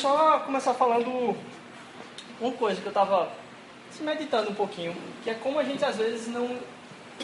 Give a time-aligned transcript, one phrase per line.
[0.00, 1.36] só começar falando
[2.40, 3.30] uma coisa que eu estava
[4.00, 6.58] meditando um pouquinho, que é como a gente às vezes não,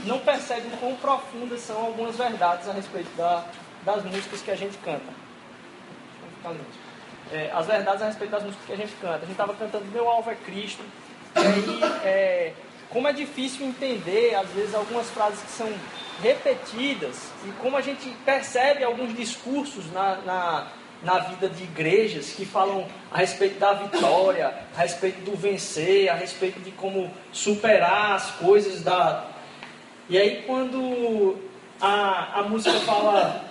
[0.05, 3.47] não percebe quão profundas são algumas verdades a respeito da,
[3.83, 5.27] das músicas que a gente canta.
[7.33, 9.17] É, as verdades a respeito das músicas que a gente canta.
[9.17, 10.85] A gente estava cantando Meu Alvo é Cristo,
[11.35, 12.53] e aí, é,
[12.91, 15.73] como é difícil entender, às vezes, algumas frases que são
[16.23, 20.67] repetidas, e como a gente percebe alguns discursos na, na,
[21.03, 26.15] na vida de igrejas que falam a respeito da vitória, a respeito do vencer, a
[26.15, 29.29] respeito de como superar as coisas da.
[30.09, 31.37] E aí, quando
[31.81, 33.45] a, a música fala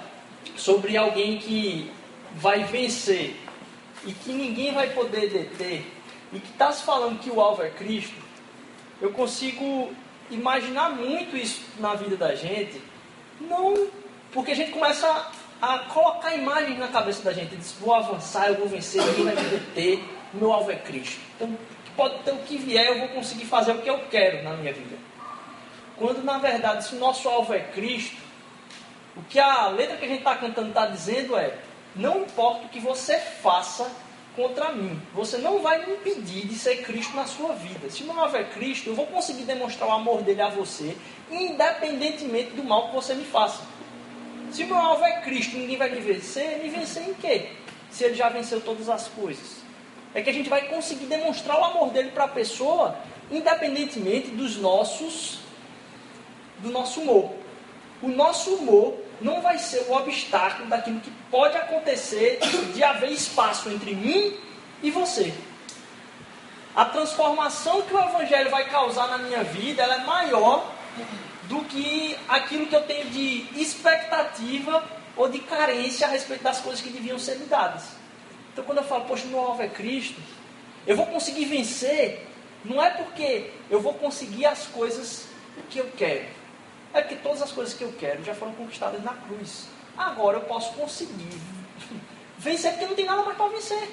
[0.55, 1.91] sobre alguém que
[2.35, 3.35] vai vencer
[4.05, 5.85] e que ninguém vai poder deter,
[6.31, 8.15] e que está se falando que o alvo é Cristo,
[9.01, 9.93] eu consigo
[10.29, 12.81] imaginar muito isso na vida da gente,
[13.39, 13.87] não
[14.31, 18.55] porque a gente começa a, colocar imagens na cabeça da gente, diz, vou avançar, eu
[18.55, 20.03] vou vencer, ninguém vai me deter,
[20.33, 21.19] meu alvo é Cristo.
[21.35, 21.57] Então,
[21.95, 24.73] pode ter o que vier, eu vou conseguir fazer o que eu quero na minha
[24.73, 24.97] vida.
[25.97, 28.17] Quando na verdade, se o nosso alvo é Cristo,
[29.15, 31.57] o que a letra que a gente está cantando está dizendo é:
[31.95, 33.89] não importa o que você faça
[34.35, 37.89] contra mim, você não vai me impedir de ser Cristo na sua vida.
[37.89, 40.97] Se não houver Cristo, eu vou conseguir demonstrar o amor dele a você,
[41.31, 43.63] independentemente do mal que você me faça.
[44.55, 47.49] Se o meu alvo é Cristo, ninguém vai me vencer, me vencer em quê?
[47.91, 49.57] Se ele já venceu todas as coisas.
[50.13, 52.95] É que a gente vai conseguir demonstrar o amor dele para a pessoa,
[53.29, 55.39] independentemente dos nossos,
[56.59, 57.33] do nosso humor.
[58.01, 62.39] O nosso humor não vai ser o obstáculo daquilo que pode acontecer
[62.73, 64.37] de haver espaço entre mim
[64.81, 65.33] e você.
[66.73, 70.71] A transformação que o Evangelho vai causar na minha vida ela é maior
[71.47, 74.83] do que aquilo que eu tenho de expectativa
[75.15, 77.83] ou de carência a respeito das coisas que deviam ser me dadas.
[78.51, 80.19] Então, quando eu falo, poxa, meu alvo é Cristo,
[80.87, 82.25] eu vou conseguir vencer,
[82.63, 85.27] não é porque eu vou conseguir as coisas
[85.69, 86.25] que eu quero,
[86.93, 89.67] é porque todas as coisas que eu quero já foram conquistadas na cruz.
[89.97, 91.39] Agora eu posso conseguir
[92.37, 93.89] vencer porque não tem nada mais para vencer.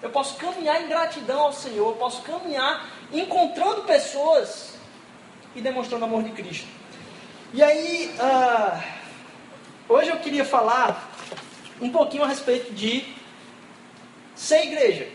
[0.00, 4.77] Eu posso caminhar em gratidão ao Senhor, eu posso caminhar encontrando pessoas
[5.58, 6.68] e demonstrando o amor de Cristo.
[7.52, 8.82] E aí, uh,
[9.88, 11.10] hoje eu queria falar
[11.80, 13.04] um pouquinho a respeito de
[14.36, 15.08] ser igreja.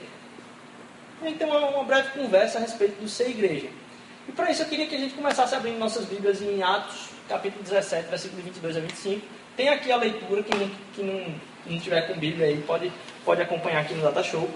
[1.22, 3.70] A gente tem uma, uma breve conversa a respeito do ser igreja.
[4.28, 7.64] E para isso eu queria que a gente começasse abrindo nossas Bíblias em Atos, capítulo
[7.64, 9.26] 17, versículo 22 a 25.
[9.56, 11.36] Tem aqui a leitura, quem não, quem não,
[11.68, 12.92] não tiver com Bíblia aí pode,
[13.24, 14.50] pode acompanhar aqui no Data Show.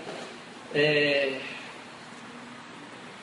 [0.76, 1.40] É...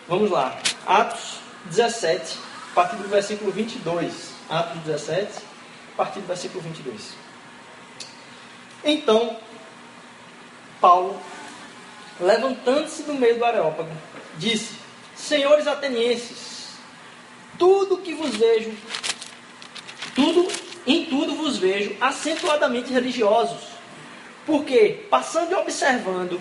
[0.09, 0.59] Vamos lá.
[0.87, 2.39] Atos 17,
[2.75, 4.35] a partir do versículo 22.
[4.51, 5.31] Atos 17,
[5.93, 7.13] a partir do versículo 22.
[8.83, 9.39] Então,
[10.81, 11.17] Paulo,
[12.19, 13.93] levantando-se do meio do Areópago,
[14.39, 14.75] disse:
[15.15, 16.71] Senhores atenienses,
[17.57, 18.73] tudo que vos vejo,
[20.17, 20.49] tudo
[20.85, 23.69] em tudo vos vejo acentuadamente religiosos,
[24.45, 26.41] porque passando e observando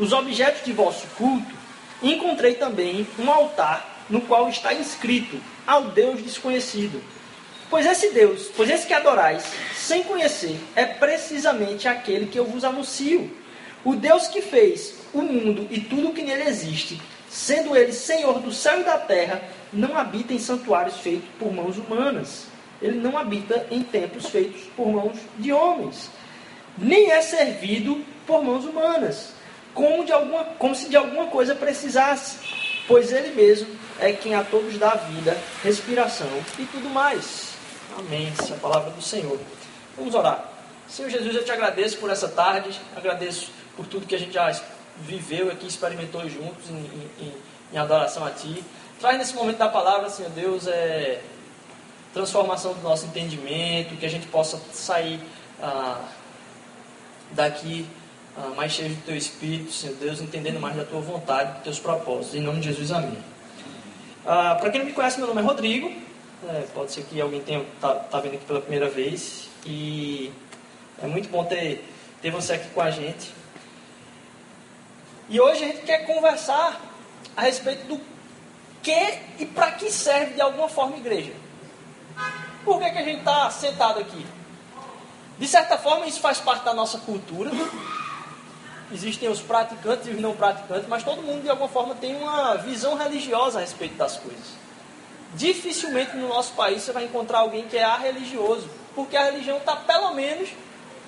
[0.00, 1.54] os objetos de vosso culto,
[2.02, 7.02] encontrei também um altar no qual está inscrito ao Deus desconhecido.
[7.70, 12.64] Pois esse Deus, pois esse que adorais, sem conhecer, é precisamente aquele que eu vos
[12.64, 13.30] anuncio.
[13.82, 18.40] O Deus que fez o mundo e tudo o que nele existe, sendo ele Senhor
[18.40, 19.42] do céu e da terra,
[19.72, 22.46] não habita em santuários feitos por mãos humanas.
[22.82, 26.10] Ele não habita em templos feitos por mãos de homens.
[26.76, 29.32] Nem é servido por mãos humanas,
[29.72, 32.36] como, de alguma, como se de alguma coisa precisasse,
[32.86, 36.28] pois ele mesmo é quem a todos dá vida, respiração
[36.58, 37.52] e tudo mais.
[37.96, 38.32] Amém.
[38.38, 39.38] Essa é a palavra do Senhor.
[39.96, 40.50] Vamos orar.
[40.88, 44.60] Senhor Jesus, eu te agradeço por essa tarde, agradeço por tudo que a gente já
[44.98, 47.32] viveu aqui, experimentou juntos em, em,
[47.72, 48.62] em adoração a Ti.
[48.98, 51.20] Traz nesse momento da palavra, Senhor Deus, é,
[52.12, 55.20] transformação do nosso entendimento, que a gente possa sair
[55.62, 56.00] ah,
[57.30, 57.86] daqui
[58.36, 61.78] ah, mais cheio do Teu Espírito, Senhor Deus, entendendo mais da Tua vontade, dos Teus
[61.78, 62.34] propósitos.
[62.34, 63.31] Em nome de Jesus, amém.
[64.24, 65.92] Ah, Para quem não me conhece, meu nome é Rodrigo.
[66.48, 69.48] É, pode ser que alguém tenha tá, tá vendo aqui pela primeira vez.
[69.66, 70.32] E
[71.02, 71.88] é muito bom ter,
[72.20, 73.32] ter você aqui com a gente.
[75.28, 76.80] E hoje a gente quer conversar
[77.36, 78.00] a respeito do
[78.82, 81.32] que e para que serve de alguma forma a igreja.
[82.64, 84.26] Por que, que a gente está sentado aqui?
[85.38, 87.50] De certa forma, isso faz parte da nossa cultura.
[88.92, 92.56] Existem os praticantes e os não praticantes, mas todo mundo, de alguma forma, tem uma
[92.56, 94.62] visão religiosa a respeito das coisas.
[95.34, 99.76] dificilmente no nosso país você vai encontrar alguém que é religioso, porque a religião está
[99.76, 100.50] pelo menos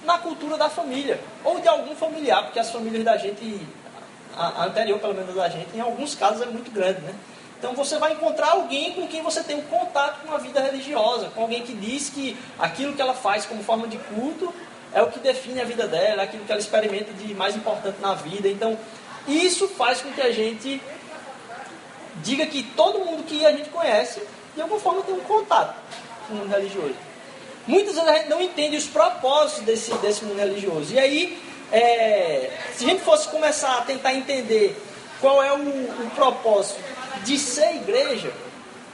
[0.05, 3.61] na cultura da família, ou de algum familiar, porque as famílias da gente,
[4.37, 7.15] a anterior pelo menos da gente, em alguns casos é muito grande, né?
[7.59, 11.31] Então você vai encontrar alguém com quem você tem um contato com a vida religiosa,
[11.35, 14.53] com alguém que diz que aquilo que ela faz como forma de culto
[14.95, 18.01] é o que define a vida dela, é aquilo que ela experimenta de mais importante
[18.01, 18.49] na vida.
[18.49, 18.79] Então,
[19.27, 20.81] isso faz com que a gente
[22.23, 24.23] diga que todo mundo que a gente conhece,
[24.55, 25.75] de alguma forma, tem um contato
[26.29, 26.95] com o mundo religioso.
[27.67, 30.95] Muitas vezes a gente não entende os propósitos desse, desse mundo religioso.
[30.95, 31.43] E aí,
[31.73, 34.81] é, se a gente fosse começar a tentar entender
[35.21, 36.81] qual é o, o propósito
[37.25, 38.33] de ser igreja,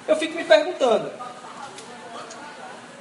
[0.09, 1.11] eu fico me perguntando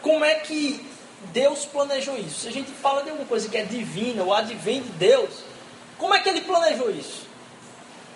[0.02, 0.89] como é que
[1.28, 2.42] Deus planejou isso?
[2.42, 5.44] Se a gente fala de alguma coisa que é divina ou advém de Deus,
[5.98, 7.28] como é que ele planejou isso?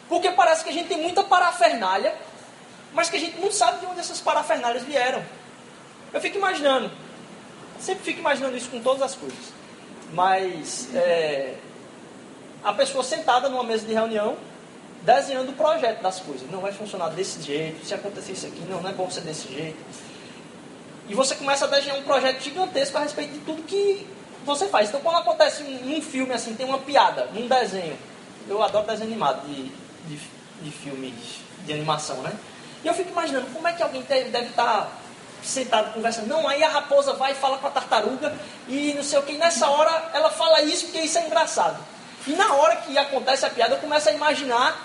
[0.07, 2.15] Porque parece que a gente tem muita parafernália,
[2.93, 5.23] mas que a gente não sabe de onde essas parafernálias vieram.
[6.13, 6.91] Eu fico imaginando,
[7.79, 9.53] sempre fico imaginando isso com todas as coisas.
[10.13, 11.55] Mas é,
[12.63, 14.37] a pessoa sentada numa mesa de reunião,
[15.01, 16.49] desenhando o projeto das coisas.
[16.49, 19.51] Não vai funcionar desse jeito, se acontecer isso aqui, não, não é bom ser desse
[19.51, 19.77] jeito.
[21.07, 24.07] E você começa a desenhar um projeto gigantesco a respeito de tudo que
[24.45, 24.89] você faz.
[24.89, 27.97] Então, quando acontece um, um filme assim, tem uma piada, num desenho.
[28.47, 29.63] Eu adoro desenho animado de,
[30.07, 30.19] de,
[30.61, 31.13] de filmes
[31.65, 32.33] de animação, né?
[32.83, 34.91] E eu fico imaginando como é que alguém deve, deve estar
[35.41, 36.27] sentado conversando.
[36.27, 38.35] Não, aí a raposa vai e fala com a tartaruga
[38.67, 39.33] e não sei o que.
[39.33, 41.77] E nessa hora ela fala isso porque isso é engraçado.
[42.25, 44.77] E na hora que acontece a piada, eu começo a imaginar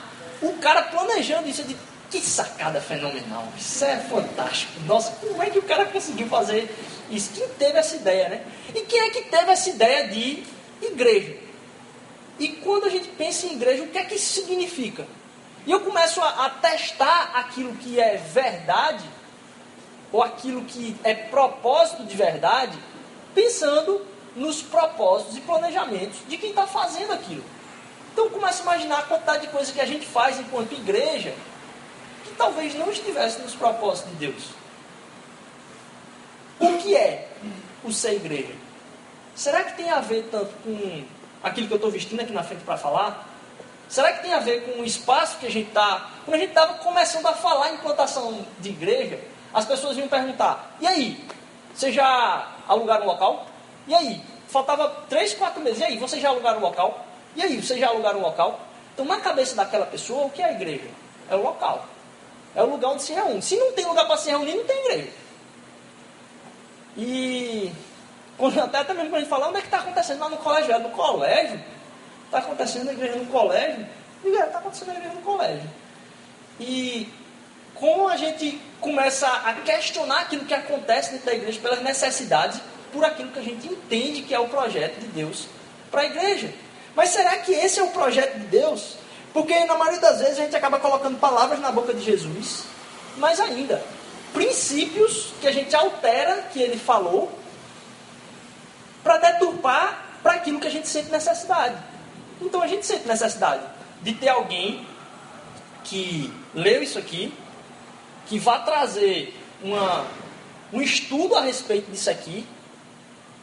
[0.43, 1.63] o cara planejando isso.
[1.63, 1.81] Digo,
[2.11, 3.47] que sacada fenomenal.
[3.57, 4.73] Isso é fantástico.
[4.87, 6.75] Nossa, como é que o cara conseguiu fazer
[7.11, 7.33] isso?
[7.35, 8.45] Quem teve essa ideia, né?
[8.75, 10.43] E quem é que teve essa ideia de
[10.81, 11.37] igreja?
[12.39, 15.07] E quando a gente pensa em igreja, o que é que isso significa?
[15.67, 19.05] E eu começo a, testar aquilo que é verdade,
[20.11, 22.79] ou aquilo que é propósito de verdade,
[23.35, 27.45] pensando nos propósitos e planejamentos de quem está fazendo aquilo.
[28.13, 31.35] Então começa a imaginar a quantidade de coisas que a gente faz enquanto igreja
[32.39, 34.45] talvez não estivesse nos propósitos de Deus.
[36.61, 37.29] O que é
[37.85, 38.55] o ser igreja?
[39.35, 41.05] Será que tem a ver tanto com
[41.43, 43.29] aquilo que eu estou vestindo aqui na frente para falar?
[43.89, 46.11] Será que tem a ver com o espaço que a gente está?
[46.25, 49.21] Quando a gente estava começando a falar em plantação de igreja,
[49.53, 51.25] as pessoas iam perguntar: e aí?
[51.75, 53.47] Você já alugaram um local?
[53.87, 54.21] E aí?
[54.49, 55.81] Faltava três, quatro meses.
[55.81, 55.99] E aí?
[55.99, 57.07] Você já alugaram um local?
[57.37, 57.63] E aí?
[57.63, 58.61] Você já alugaram um local?
[58.95, 60.89] Então, na cabeça daquela pessoa, o que é a igreja?
[61.31, 61.87] É o local.
[62.59, 63.41] É o lugar onde se reúne.
[63.41, 65.09] Se não tem lugar para se reunir, não tem igreja.
[66.97, 67.73] E
[68.37, 70.73] quando, até também quando a gente fala, onde é que está acontecendo lá no colégio?
[70.73, 71.61] É no colégio?
[72.25, 73.87] Está acontecendo na igreja no colégio?
[74.25, 75.71] E está é, acontecendo na igreja no colégio.
[76.59, 77.09] E
[77.77, 82.61] como a gente começa a questionar aquilo que acontece dentro da igreja pelas necessidades,
[82.93, 85.47] por aquilo que a gente entende que é o projeto de Deus
[85.93, 86.53] para a igreja.
[86.97, 88.97] Mas será que esse é o projeto de Deus?
[89.33, 92.65] Porque na maioria das vezes a gente acaba colocando palavras na boca de Jesus,
[93.17, 93.83] mas ainda,
[94.33, 97.31] princípios que a gente altera que ele falou
[99.03, 101.77] para deturpar para aquilo que a gente sente necessidade.
[102.41, 103.63] Então a gente sente necessidade
[104.03, 104.87] de ter alguém
[105.85, 107.33] que leu isso aqui,
[108.27, 110.07] que vá trazer uma,
[110.73, 112.47] um estudo a respeito disso aqui,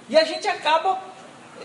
[0.08, 1.00] e a gente acaba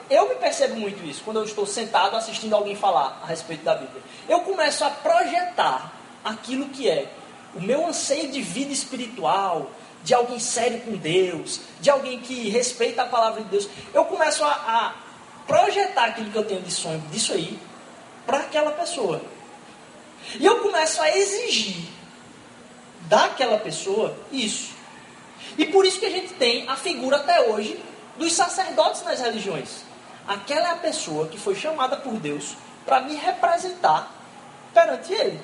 [0.08, 3.74] eu me percebo muito isso quando eu estou sentado assistindo alguém falar a respeito da
[3.74, 4.02] Bíblia.
[4.28, 5.92] Eu começo a projetar
[6.24, 7.10] aquilo que é
[7.54, 9.70] o meu anseio de vida espiritual,
[10.02, 13.68] de alguém sério com Deus, de alguém que respeita a palavra de Deus.
[13.92, 14.94] Eu começo a, a
[15.46, 17.58] projetar aquilo que eu tenho de sonho disso aí
[18.26, 19.20] para aquela pessoa.
[20.38, 21.88] E eu começo a exigir
[23.02, 24.72] daquela pessoa isso.
[25.58, 27.78] E por isso que a gente tem a figura até hoje
[28.20, 29.82] dos sacerdotes nas religiões.
[30.28, 34.12] Aquela é a pessoa que foi chamada por Deus para me representar
[34.74, 35.40] perante Ele.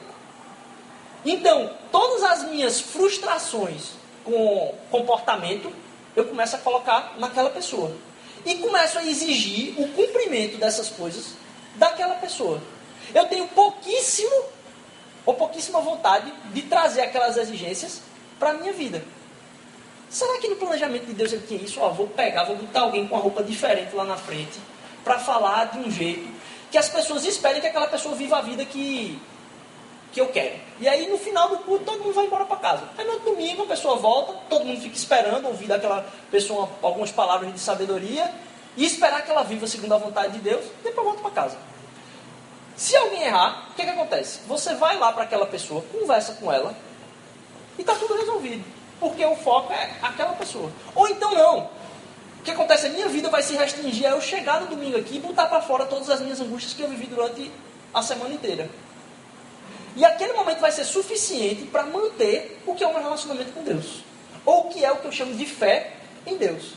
[1.24, 5.72] Então, todas as minhas frustrações com comportamento,
[6.14, 7.96] eu começo a colocar naquela pessoa.
[8.44, 11.32] E começo a exigir o cumprimento dessas coisas
[11.76, 12.62] daquela pessoa.
[13.14, 14.44] Eu tenho pouquíssimo
[15.24, 18.02] ou pouquíssima vontade de trazer aquelas exigências
[18.38, 19.02] para a minha vida.
[20.08, 21.80] Será que no planejamento de Deus ele tinha isso?
[21.80, 24.58] Ó, vou pegar, vou botar alguém com a roupa diferente lá na frente
[25.04, 26.28] para falar de um jeito
[26.70, 29.20] que as pessoas esperem que aquela pessoa viva a vida que,
[30.12, 30.56] que eu quero.
[30.80, 32.84] E aí no final do culto todo mundo vai embora para casa.
[32.96, 37.52] Aí no domingo a pessoa volta, todo mundo fica esperando ouvir daquela pessoa algumas palavras
[37.52, 38.32] de sabedoria
[38.76, 41.56] e esperar que ela viva segundo a vontade de Deus, depois volta para casa.
[42.76, 44.40] Se alguém errar, o que, que acontece?
[44.46, 46.76] Você vai lá para aquela pessoa, conversa com ela,
[47.78, 48.64] E está tudo resolvido.
[48.98, 50.70] Porque o foco é aquela pessoa.
[50.94, 51.70] Ou então não.
[52.40, 52.86] O que acontece?
[52.86, 55.60] A minha vida vai se restringir a eu chegar no domingo aqui e botar para
[55.60, 57.50] fora todas as minhas angústias que eu vivi durante
[57.92, 58.68] a semana inteira.
[59.96, 63.62] E aquele momento vai ser suficiente para manter o que é o meu relacionamento com
[63.62, 64.04] Deus.
[64.44, 65.94] Ou o que é o que eu chamo de fé
[66.26, 66.74] em Deus.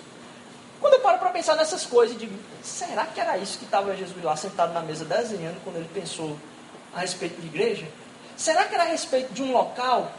[0.79, 3.95] Quando eu paro para pensar nessas coisas, eu digo, será que era isso que estava
[3.95, 6.37] Jesus lá sentado na mesa desenhando quando ele pensou
[6.93, 7.85] a respeito de igreja?
[8.37, 10.09] Será que era a respeito de um local?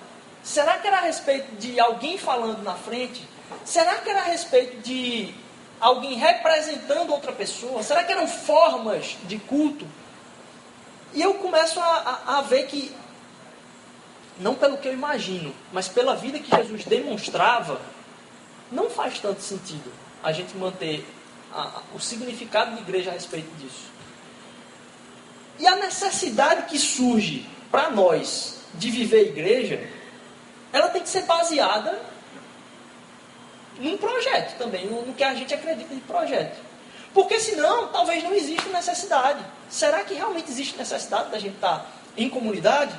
[0.43, 3.29] Será que era a respeito de alguém falando na frente?
[3.65, 5.35] Será que era a respeito de
[5.81, 7.83] alguém representando outra pessoa?
[7.83, 9.87] Será que eram formas de culto?
[11.13, 12.95] E eu começo a, a, a ver que,
[14.39, 17.81] não pelo que eu imagino, mas pela vida que Jesus demonstrava,
[18.71, 19.93] não faz tanto sentido
[20.23, 21.05] a gente manter
[21.53, 23.91] a, o significado de igreja a respeito disso.
[25.59, 29.87] E a necessidade que surge para nós de viver igreja,
[30.73, 31.99] ela tem que ser baseada
[33.79, 36.59] num projeto também, no, que a gente acredita de projeto.
[37.13, 39.45] Porque senão, talvez não exista necessidade.
[39.69, 42.95] Será que realmente existe necessidade da gente estar em comunidade?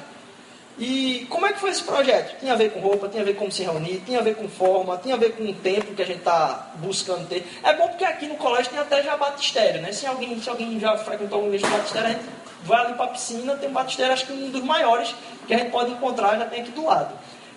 [0.78, 2.40] E como é que foi esse projeto?
[2.40, 4.48] Tinha a ver com roupa, tinha a ver com se reunir, tinha a ver com
[4.50, 7.46] forma, tinha a ver com o tempo que a gente está buscando ter.
[7.64, 9.92] É bom porque aqui no colégio tem até já batistério, né?
[9.92, 12.26] Se alguém, se alguém já frequentou algum vez batistério, a gente
[12.64, 15.14] vai ali para a piscina, tem um batistério, acho que um dos maiores
[15.46, 17.14] que a gente pode encontrar, já tem aqui do lado.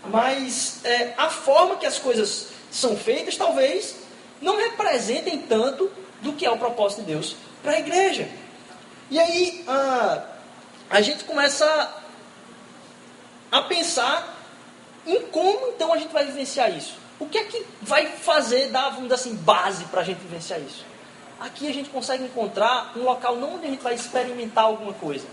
[0.06, 3.96] Mas é, a forma que as coisas são feitas, talvez,
[4.40, 8.28] não representem tanto do que é o propósito de Deus para a igreja.
[9.10, 10.24] E aí a,
[10.90, 11.94] a gente começa
[13.50, 14.34] a pensar
[15.06, 16.94] em como então a gente vai vivenciar isso.
[17.18, 20.60] O que é que vai fazer, dar, vamos dizer assim, base para a gente vivenciar
[20.60, 20.84] isso?
[21.38, 25.26] Aqui a gente consegue encontrar um local não onde a gente vai experimentar alguma coisa,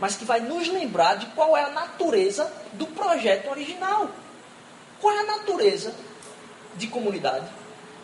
[0.00, 4.10] mas que vai nos lembrar de qual é a natureza do projeto original.
[5.00, 5.94] Qual é a natureza
[6.76, 7.46] de comunidade?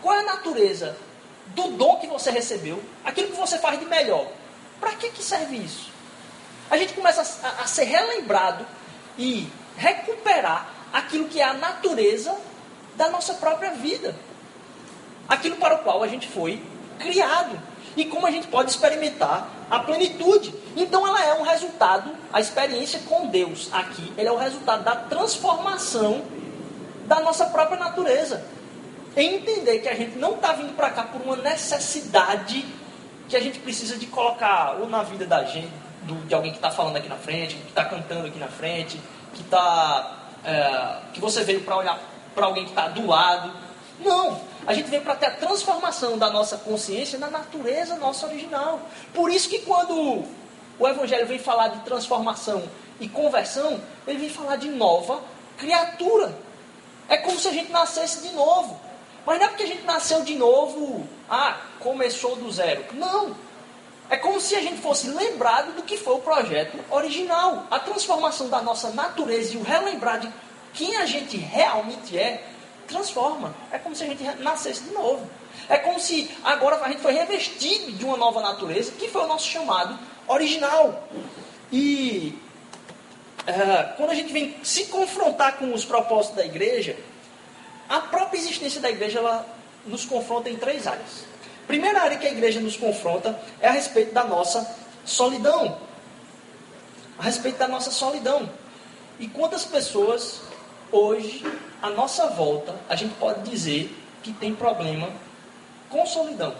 [0.02, 0.96] Qual é a natureza
[1.46, 2.82] do dom que você recebeu?
[3.04, 4.26] Aquilo que você faz de melhor.
[4.80, 5.90] Para que, que serve isso?
[6.70, 8.66] A gente começa a, a ser relembrado
[9.18, 12.36] e recuperar aquilo que é a natureza
[12.96, 14.14] da nossa própria vida.
[15.28, 16.62] Aquilo para o qual a gente foi
[16.98, 17.58] criado.
[17.96, 20.54] E como a gente pode experimentar a plenitude.
[20.76, 24.96] Então ela é um resultado, a experiência com Deus aqui, ela é o resultado da
[24.96, 26.22] transformação
[27.06, 28.44] da nossa própria natureza.
[29.16, 32.64] Em entender que a gente não está vindo para cá por uma necessidade
[33.28, 35.70] que a gente precisa de colocar ou na vida da gente,
[36.02, 39.00] do, de alguém que está falando aqui na frente, que está cantando aqui na frente,
[39.32, 41.98] que está é, que você veio para olhar
[42.34, 43.50] para alguém que está do lado.
[44.00, 48.80] Não, a gente veio para ter a transformação da nossa consciência na natureza nossa original.
[49.12, 50.24] Por isso que quando
[50.78, 52.62] o Evangelho vem falar de transformação
[52.98, 55.20] e conversão, ele vem falar de nova
[55.58, 56.36] criatura.
[57.08, 58.80] É como se a gente nascesse de novo.
[59.26, 62.84] Mas não é porque a gente nasceu de novo, ah, começou do zero.
[62.92, 63.34] Não.
[64.10, 67.66] É como se a gente fosse lembrado do que foi o projeto original.
[67.70, 70.30] A transformação da nossa natureza e o relembrar de
[70.74, 72.44] quem a gente realmente é,
[72.84, 73.54] transforma.
[73.70, 75.28] É como se a gente nascesse de novo.
[75.68, 79.26] É como se agora a gente foi revestido de uma nova natureza, que foi o
[79.26, 81.08] nosso chamado original.
[81.72, 82.38] E
[83.46, 86.96] é, quando a gente vem se confrontar com os propósitos da igreja,
[87.88, 89.46] a própria existência da igreja ela
[89.86, 91.24] nos confronta em três áreas.
[91.66, 95.78] Primeira área que a igreja nos confronta é a respeito da nossa solidão.
[97.18, 98.48] A respeito da nossa solidão.
[99.18, 100.40] E quantas pessoas
[100.94, 101.44] hoje,
[101.82, 105.10] à nossa volta, a gente pode dizer que tem problema
[105.90, 106.54] com solidão?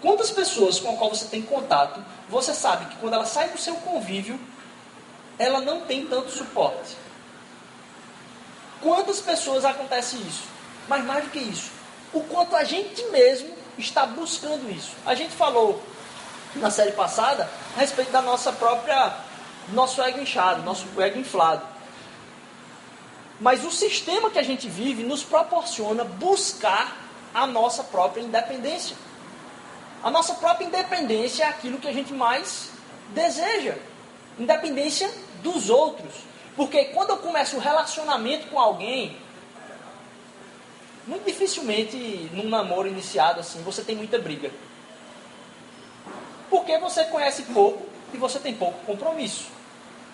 [0.00, 3.58] Quantas pessoas com as quais você tem contato, você sabe que quando ela sai do
[3.58, 4.38] seu convívio,
[5.38, 6.96] ela não tem tanto suporte?
[8.80, 10.44] Quantas pessoas acontece isso?
[10.88, 11.70] Mas mais do que isso,
[12.12, 14.92] o quanto a gente mesmo está buscando isso.
[15.04, 15.82] A gente falou
[16.56, 19.14] na série passada a respeito da nossa própria
[19.72, 21.77] nosso ego inchado, nosso ego inflado.
[23.40, 26.96] Mas o sistema que a gente vive nos proporciona buscar
[27.32, 28.96] a nossa própria independência.
[30.02, 32.70] A nossa própria independência é aquilo que a gente mais
[33.14, 33.76] deseja.
[34.38, 35.10] Independência
[35.42, 36.12] dos outros.
[36.56, 39.16] Porque quando eu começo um relacionamento com alguém,
[41.06, 41.96] muito dificilmente
[42.32, 44.50] num namoro iniciado assim você tem muita briga.
[46.50, 49.57] Porque você conhece pouco e você tem pouco compromisso.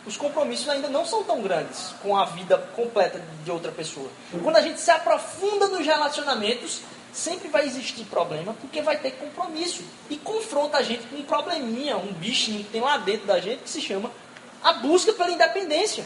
[0.06, 4.08] Os compromissos ainda não são tão grandes com a vida completa de outra pessoa.
[4.42, 6.82] Quando a gente se aprofunda nos relacionamentos,
[7.12, 9.82] sempre vai existir problema, porque vai ter compromisso.
[10.10, 13.62] E confronta a gente com um probleminha, um bichinho que tem lá dentro da gente
[13.62, 14.10] que se chama
[14.62, 16.04] a busca pela independência.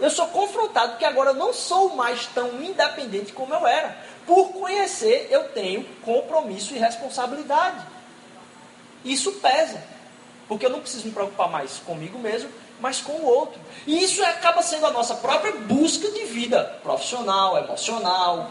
[0.00, 3.96] eu sou confrontado que agora eu não sou mais tão independente como eu era.
[4.26, 7.84] Por conhecer, eu tenho compromisso e responsabilidade.
[9.04, 9.82] Isso pesa,
[10.46, 13.60] porque eu não preciso me preocupar mais comigo mesmo, mas com o outro.
[13.86, 18.50] E isso acaba sendo a nossa própria busca de vida profissional, emocional,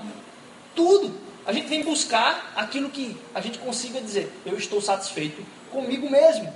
[0.75, 1.15] tudo.
[1.45, 6.53] A gente vem buscar aquilo que a gente consiga dizer, eu estou satisfeito comigo mesmo.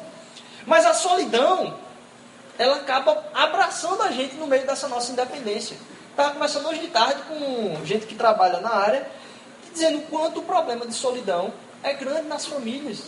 [0.65, 1.77] Mas a solidão,
[2.57, 5.77] ela acaba abraçando a gente no meio dessa nossa independência.
[6.09, 9.09] Estava conversando hoje de tarde com gente que trabalha na área,
[9.71, 13.03] dizendo o quanto o problema de solidão é grande nas famílias.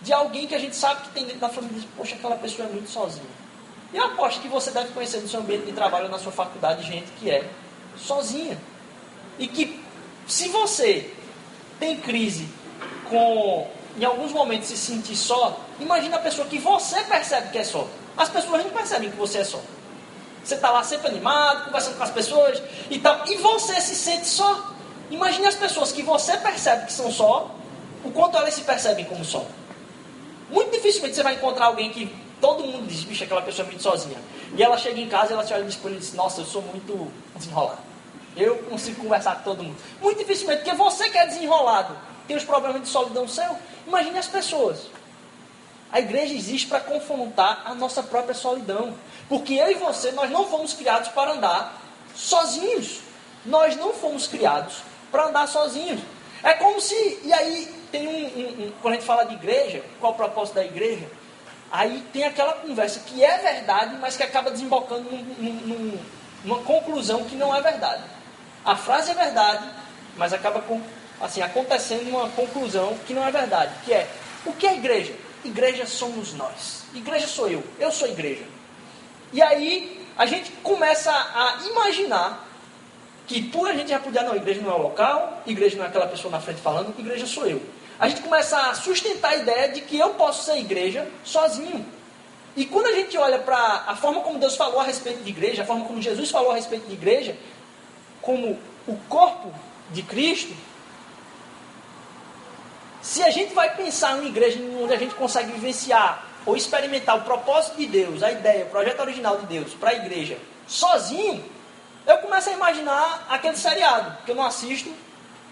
[0.00, 2.72] De alguém que a gente sabe que tem dentro da família, poxa, aquela pessoa é
[2.72, 3.45] muito sozinha.
[3.92, 6.86] E eu aposto que você deve conhecer no seu ambiente de trabalho, na sua faculdade,
[6.86, 7.48] gente que é
[7.96, 8.58] sozinha.
[9.38, 9.82] E que,
[10.26, 11.12] se você
[11.78, 12.48] tem crise
[13.08, 17.64] com, em alguns momentos, se sentir só, imagina a pessoa que você percebe que é
[17.64, 17.86] só.
[18.16, 19.60] As pessoas não percebem que você é só.
[20.42, 24.26] Você está lá sempre animado, conversando com as pessoas e tal, e você se sente
[24.26, 24.72] só.
[25.10, 27.54] Imagine as pessoas que você percebe que são só,
[28.04, 29.44] o quanto elas se percebem como só.
[30.50, 33.82] Muito dificilmente você vai encontrar alguém que todo mundo diz, bicho, aquela pessoa é muito
[33.82, 34.18] sozinha.
[34.56, 37.78] E ela chega em casa ela te olha e diz, nossa, eu sou muito desenrolado.
[38.36, 39.76] Eu consigo conversar com todo mundo.
[40.00, 43.56] Muito dificilmente, porque você que é desenrolado, tem os problemas de solidão seu.
[43.86, 44.78] Imagine as pessoas.
[45.90, 48.94] A igreja existe para confrontar a nossa própria solidão.
[49.28, 51.80] Porque eu e você, nós não fomos criados para andar
[52.14, 53.00] sozinhos.
[53.44, 56.00] Nós não fomos criados para andar sozinhos.
[56.42, 57.20] É como se.
[57.24, 60.56] E aí, tem um, um, um, Quando a gente fala de igreja, qual o propósito
[60.56, 61.06] da igreja?
[61.76, 65.98] Aí tem aquela conversa que é verdade, mas que acaba desembocando num, num,
[66.42, 68.02] numa conclusão que não é verdade.
[68.64, 69.68] A frase é verdade,
[70.16, 70.80] mas acaba com,
[71.20, 74.08] assim, acontecendo uma conclusão que não é verdade, que é
[74.46, 75.12] o que é igreja?
[75.44, 76.84] Igreja somos nós.
[76.94, 77.62] Igreja sou eu.
[77.78, 78.44] Eu sou igreja.
[79.30, 82.48] E aí a gente começa a imaginar
[83.26, 85.88] que por a gente já puder, não, igreja não é o local, igreja não é
[85.88, 87.60] aquela pessoa na frente falando, igreja sou eu.
[87.98, 91.84] A gente começa a sustentar a ideia de que eu posso ser igreja sozinho.
[92.54, 95.62] E quando a gente olha para a forma como Deus falou a respeito de igreja,
[95.62, 97.36] a forma como Jesus falou a respeito de igreja,
[98.20, 99.52] como o corpo
[99.90, 100.54] de Cristo,
[103.00, 107.22] se a gente vai pensar em igreja onde a gente consegue vivenciar ou experimentar o
[107.22, 111.44] propósito de Deus, a ideia, o projeto original de Deus para a igreja sozinho,
[112.06, 114.92] eu começo a imaginar aquele seriado, que eu não assisto,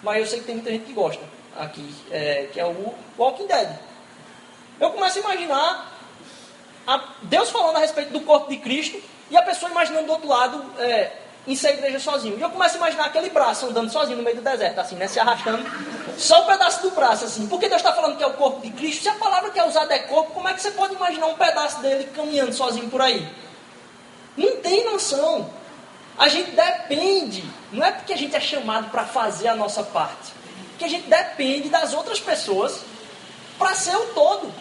[0.02, 1.22] mas eu sei que tem muita gente que gosta
[1.58, 3.68] aqui, é, que é o Walking Dead.
[4.80, 5.92] Eu começo a imaginar
[6.86, 10.28] a Deus falando a respeito do corpo de Cristo e a pessoa imaginando do outro
[10.28, 11.12] lado é,
[11.46, 12.36] em ser igreja sozinho.
[12.38, 15.06] E eu começo a imaginar aquele braço andando sozinho no meio do deserto, assim, né?
[15.06, 15.64] Se arrastando.
[16.18, 17.46] Só um pedaço do braço, assim.
[17.46, 19.02] Porque Deus está falando que é o corpo de Cristo.
[19.02, 21.34] Se a palavra que é usada é corpo, como é que você pode imaginar um
[21.34, 23.26] pedaço dele caminhando sozinho por aí?
[24.36, 25.50] Não tem noção.
[26.18, 27.44] A gente depende.
[27.72, 30.33] Não é porque a gente é chamado para fazer a nossa parte.
[30.78, 32.80] Que a gente depende das outras pessoas
[33.58, 34.52] para ser o todo.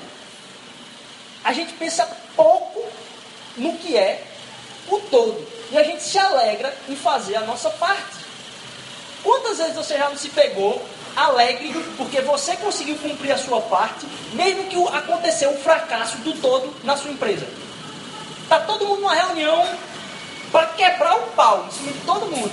[1.44, 2.84] A gente pensa pouco
[3.58, 4.24] no que é
[4.90, 5.48] o todo.
[5.72, 8.24] E a gente se alegra em fazer a nossa parte.
[9.24, 10.84] Quantas vezes você já não se pegou
[11.16, 16.74] alegre porque você conseguiu cumprir a sua parte, mesmo que aconteceu um fracasso do todo
[16.84, 17.48] na sua empresa?
[18.44, 19.66] Está todo mundo numa reunião
[20.52, 22.52] para quebrar o pau em cima de todo mundo.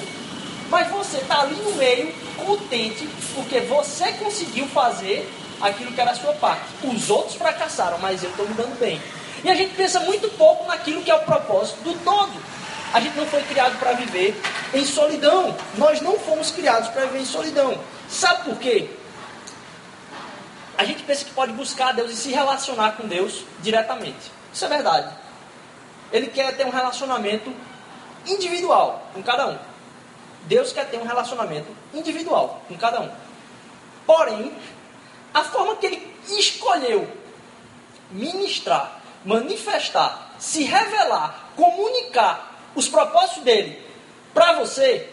[0.71, 6.15] Mas você está ali no meio, contente, porque você conseguiu fazer aquilo que era a
[6.15, 6.63] sua parte.
[6.83, 9.01] Os outros fracassaram, mas eu estou me dando bem.
[9.45, 12.33] E a gente pensa muito pouco naquilo que é o propósito do todo.
[12.93, 14.41] A gente não foi criado para viver
[14.75, 15.57] em solidão.
[15.79, 17.79] Nós não fomos criados para viver em solidão.
[18.09, 18.91] Sabe por quê?
[20.77, 24.33] A gente pensa que pode buscar Deus e se relacionar com Deus diretamente.
[24.53, 25.15] Isso é verdade.
[26.13, 27.55] Ele quer ter um relacionamento
[28.27, 29.70] individual com cada um.
[30.51, 33.11] Deus quer ter um relacionamento individual com cada um.
[34.05, 34.53] Porém,
[35.33, 37.09] a forma que ele escolheu
[38.11, 43.81] ministrar manifestar, se revelar, comunicar os propósitos dele
[44.33, 45.13] para você,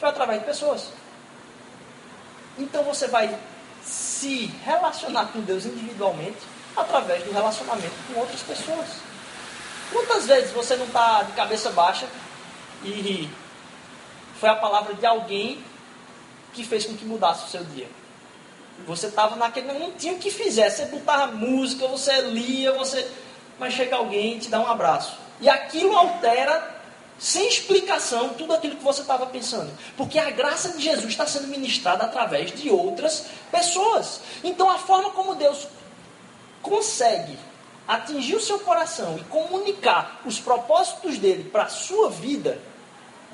[0.00, 0.88] foi através de pessoas.
[2.58, 3.38] Então você vai
[3.84, 6.38] se relacionar com Deus individualmente
[6.76, 8.86] através do relacionamento com outras pessoas.
[9.92, 12.08] Quantas vezes você não está de cabeça baixa
[12.82, 13.30] e
[14.40, 15.62] foi a palavra de alguém
[16.52, 17.88] que fez com que mudasse o seu dia?
[18.86, 19.72] Você estava naquele.
[19.72, 20.82] Não tinha o que fizesse.
[20.82, 23.10] Você botava música, você lia, você
[23.58, 25.16] mas chega alguém e te dá um abraço.
[25.40, 26.76] E aquilo altera,
[27.18, 29.70] sem explicação, tudo aquilo que você estava pensando.
[29.96, 34.20] Porque a graça de Jesus está sendo ministrada através de outras pessoas.
[34.44, 35.66] Então a forma como Deus
[36.62, 37.38] consegue
[37.86, 42.58] atingir o seu coração e comunicar os propósitos dele para a sua vida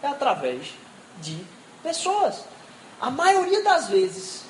[0.03, 0.69] é através
[1.21, 1.45] de
[1.83, 2.45] pessoas.
[3.01, 4.43] A maioria das vezes,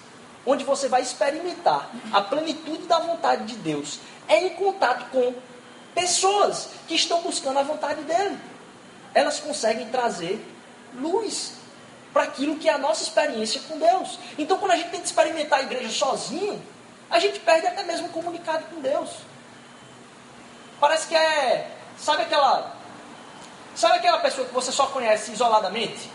[0.45, 3.99] onde você vai experimentar a plenitude da vontade de Deus,
[4.29, 5.35] é em contato com
[5.95, 8.39] pessoas que estão buscando a vontade dele.
[9.15, 10.45] Elas conseguem trazer
[10.95, 11.55] luz
[12.13, 14.19] para aquilo que é a nossa experiência com Deus.
[14.37, 16.63] Então, quando a gente tenta experimentar a igreja sozinho,
[17.11, 19.11] a gente perde até mesmo o comunicado com Deus.
[20.81, 21.71] Parece que é.
[21.99, 22.75] Sabe aquela.
[23.75, 26.11] Sabe aquela pessoa que você só conhece isoladamente?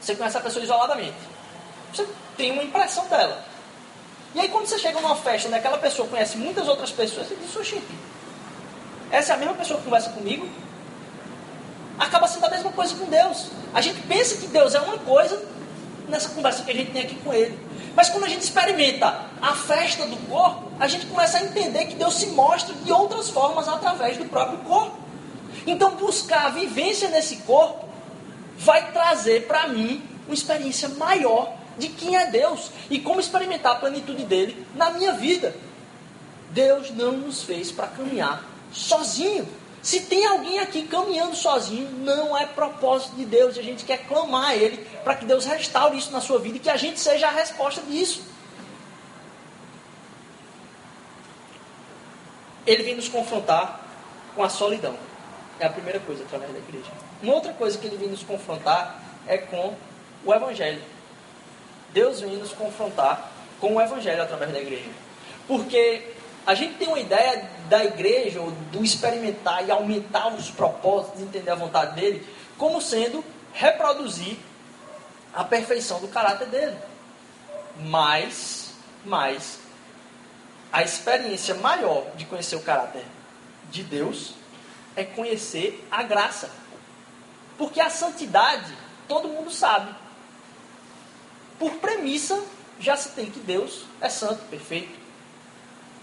[0.00, 1.16] Você conhece a pessoa isoladamente.
[1.92, 2.06] Você
[2.36, 3.44] tem uma impressão dela.
[4.34, 7.36] E aí quando você chega numa festa onde aquela pessoa conhece muitas outras pessoas, você
[7.36, 7.82] diz, oxi,
[9.10, 10.48] essa é a mesma pessoa que conversa comigo?
[11.98, 13.48] Acaba sendo a mesma coisa com Deus.
[13.74, 15.42] A gente pensa que Deus é uma coisa
[16.08, 17.58] nessa conversa que a gente tem aqui com Ele.
[17.96, 21.94] Mas quando a gente experimenta a festa do corpo, a gente começa a entender que
[21.94, 24.96] Deus se mostra de outras formas através do próprio corpo.
[25.66, 27.87] Então buscar a vivência nesse corpo
[28.58, 33.78] vai trazer para mim uma experiência maior de quem é Deus e como experimentar a
[33.78, 35.54] plenitude dele na minha vida.
[36.50, 39.48] Deus não nos fez para caminhar sozinho.
[39.80, 43.56] Se tem alguém aqui caminhando sozinho, não é propósito de Deus.
[43.56, 46.60] A gente quer clamar a Ele para que Deus restaure isso na sua vida e
[46.60, 48.22] que a gente seja a resposta disso.
[52.66, 53.80] Ele vem nos confrontar
[54.34, 55.07] com a solidão.
[55.60, 56.90] É a primeira coisa através da igreja.
[57.22, 59.74] Uma outra coisa que ele vem nos confrontar é com
[60.24, 60.82] o Evangelho.
[61.92, 64.90] Deus vem nos confrontar com o Evangelho através da igreja.
[65.46, 66.12] Porque
[66.46, 71.50] a gente tem uma ideia da igreja, ou do experimentar e aumentar os propósitos, entender
[71.50, 74.38] a vontade dele, como sendo reproduzir
[75.34, 76.76] a perfeição do caráter dele.
[77.80, 78.72] Mas,
[79.04, 79.58] mas,
[80.72, 83.04] a experiência maior de conhecer o caráter
[83.70, 84.34] de Deus
[85.00, 86.50] é conhecer a graça.
[87.56, 88.72] Porque a santidade,
[89.06, 89.94] todo mundo sabe.
[91.58, 92.42] Por premissa,
[92.78, 94.98] já se tem que Deus é santo, perfeito.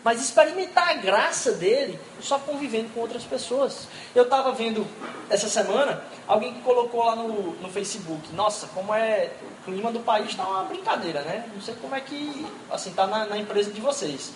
[0.04, 3.88] Mas experimentar a graça dele só convivendo com outras pessoas.
[4.14, 4.86] Eu estava vendo
[5.30, 9.32] essa semana alguém que colocou lá no, no Facebook, nossa, como é.
[9.62, 11.50] O clima do país está uma brincadeira, né?
[11.52, 12.46] Não sei como é que.
[12.70, 14.32] Assim, está na, na, empresa de vocês.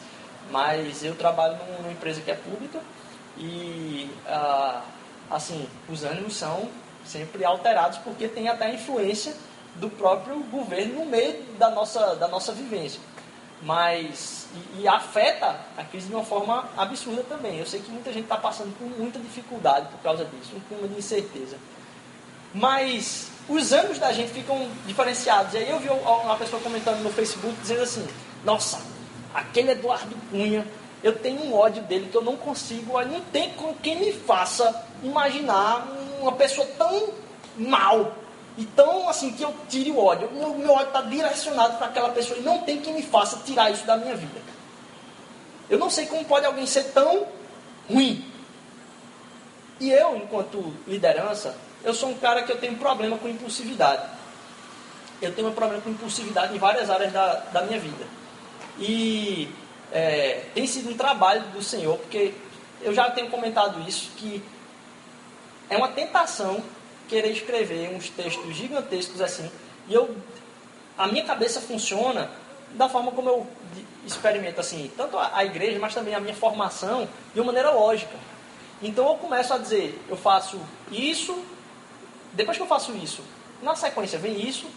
[0.50, 2.82] Mas eu trabalho numa empresa que é pública
[3.40, 4.82] e ah,
[5.32, 6.70] assim, os ânimos são
[7.06, 9.34] sempre alterados porque tem até a influência
[9.76, 13.00] do próprio governo no meio da nossa, da nossa vivência
[13.62, 17.60] mas e, e, afeta a crise de uma forma absurda também.
[17.60, 20.88] Eu sei que muita gente está passando por muita dificuldade por causa disso, um clima
[20.88, 21.58] de incerteza.
[22.54, 25.54] Mas os anos da gente ficam diferenciados.
[25.54, 28.08] E aí eu vi uma pessoa comentando no Facebook dizendo assim:
[28.44, 28.82] Nossa,
[29.34, 30.66] aquele Eduardo Cunha,
[31.04, 34.86] eu tenho um ódio dele que eu não consigo, não tem com quem me faça
[35.04, 35.88] imaginar
[36.22, 37.10] uma pessoa tão
[37.58, 38.14] mal
[38.60, 40.28] então, assim, que eu tire o ódio.
[40.28, 43.72] O meu ódio está direcionado para aquela pessoa e não tem quem me faça tirar
[43.72, 44.42] isso da minha vida.
[45.70, 47.26] Eu não sei como pode alguém ser tão
[47.90, 48.26] ruim.
[49.80, 54.04] E eu, enquanto liderança, eu sou um cara que eu tenho problema com impulsividade.
[55.22, 58.06] Eu tenho um problema com impulsividade em várias áreas da, da minha vida.
[58.78, 59.50] E
[59.92, 62.34] é, tem sido um trabalho do Senhor, porque
[62.82, 64.44] eu já tenho comentado isso, que
[65.70, 66.64] é uma tentação
[67.08, 69.50] querer escrever uns textos gigantescos assim.
[69.88, 70.16] E eu,
[70.98, 72.30] a minha cabeça funciona
[72.76, 73.48] da forma como eu
[74.06, 78.16] experimento assim, tanto a, igreja, mas também a minha formação de uma maneira lógica.
[78.82, 80.60] Então eu começo a dizer, eu faço
[80.92, 81.38] isso,
[82.34, 83.24] depois que eu faço isso,
[83.62, 84.68] na sequência vem isso,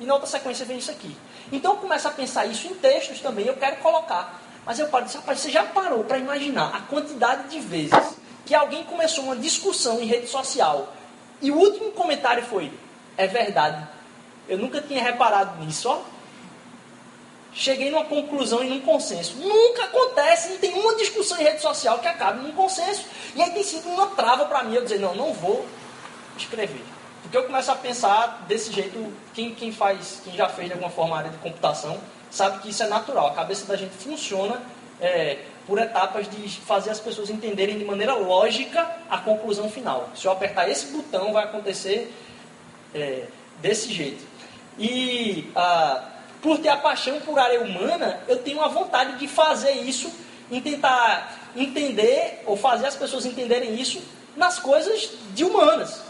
[0.00, 1.16] e na outra sequência vem isso aqui.
[1.50, 4.40] Então eu começo a pensar isso em textos também, eu quero colocar.
[4.68, 8.84] Mas eu paro rapaz, você já parou para imaginar a quantidade de vezes que alguém
[8.84, 10.92] começou uma discussão em rede social
[11.40, 12.70] e o último comentário foi:
[13.16, 13.88] é verdade.
[14.46, 16.02] Eu nunca tinha reparado nisso, ó.
[17.54, 19.36] Cheguei numa conclusão e num consenso.
[19.38, 23.06] Nunca acontece, não tem uma discussão em rede social que acabe num consenso.
[23.34, 25.66] E aí tem sido uma trava para mim eu dizer, não, não vou
[26.36, 26.84] escrever.
[27.22, 30.90] Porque eu começo a pensar desse jeito, quem, quem faz, quem já fez de alguma
[30.90, 31.98] forma área de computação,
[32.30, 33.28] sabe que isso é natural.
[33.28, 34.60] A cabeça da gente funciona
[35.00, 40.08] é, por etapas de fazer as pessoas entenderem de maneira lógica a conclusão final.
[40.14, 42.12] Se eu apertar esse botão, vai acontecer
[42.94, 43.24] é,
[43.60, 44.24] desse jeito.
[44.78, 46.04] E ah,
[46.40, 50.10] por ter a paixão por área humana, eu tenho a vontade de fazer isso,
[50.50, 54.00] em tentar entender ou fazer as pessoas entenderem isso
[54.36, 56.00] nas coisas de humanas.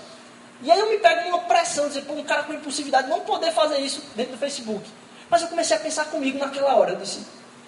[0.62, 3.52] E aí eu me pego numa pressão, dizer, pô, um cara com impulsividade não poder
[3.52, 4.84] fazer isso dentro do Facebook.
[5.30, 7.20] Mas eu comecei a pensar comigo naquela hora, eu disse,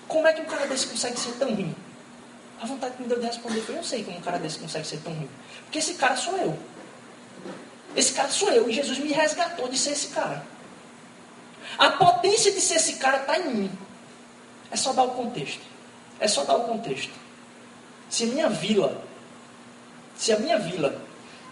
[0.08, 1.74] como é que um cara desse consegue ser tão ruim?
[2.60, 4.86] A vontade que me deu de responder foi: Eu sei como um cara desse consegue
[4.86, 5.30] ser tão ruim.
[5.64, 6.58] Porque esse cara sou eu.
[7.96, 8.68] Esse cara sou eu.
[8.68, 10.44] E Jesus me resgatou de ser esse cara.
[11.78, 13.78] A potência de ser esse cara está em mim.
[14.70, 15.62] É só dar o contexto.
[16.18, 17.12] É só dar o contexto.
[18.10, 19.02] Se a minha vila,
[20.16, 21.00] se a minha vila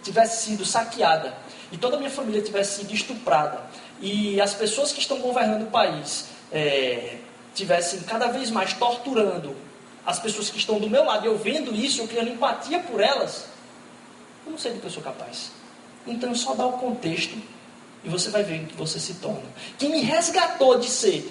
[0.03, 1.35] tivesse sido saqueada
[1.73, 3.63] e toda a minha família tivesse sido estuprada
[4.01, 7.17] e as pessoas que estão governando o país é,
[7.55, 9.55] tivessem cada vez mais torturando
[10.07, 13.47] as pessoas que estão do meu lado eu vendo isso, eu criando empatia por elas,
[14.47, 15.51] eu não sei do que eu sou capaz.
[16.07, 17.37] Então só dá o contexto
[18.03, 19.45] e você vai ver o que você se torna.
[19.79, 21.31] Quem me resgatou de ser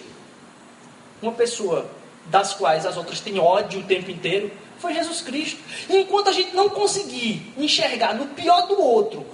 [1.21, 1.89] uma pessoa
[2.27, 5.59] das quais as outras têm ódio o tempo inteiro foi Jesus Cristo.
[5.89, 9.25] E enquanto a gente não conseguir enxergar no pior do outro,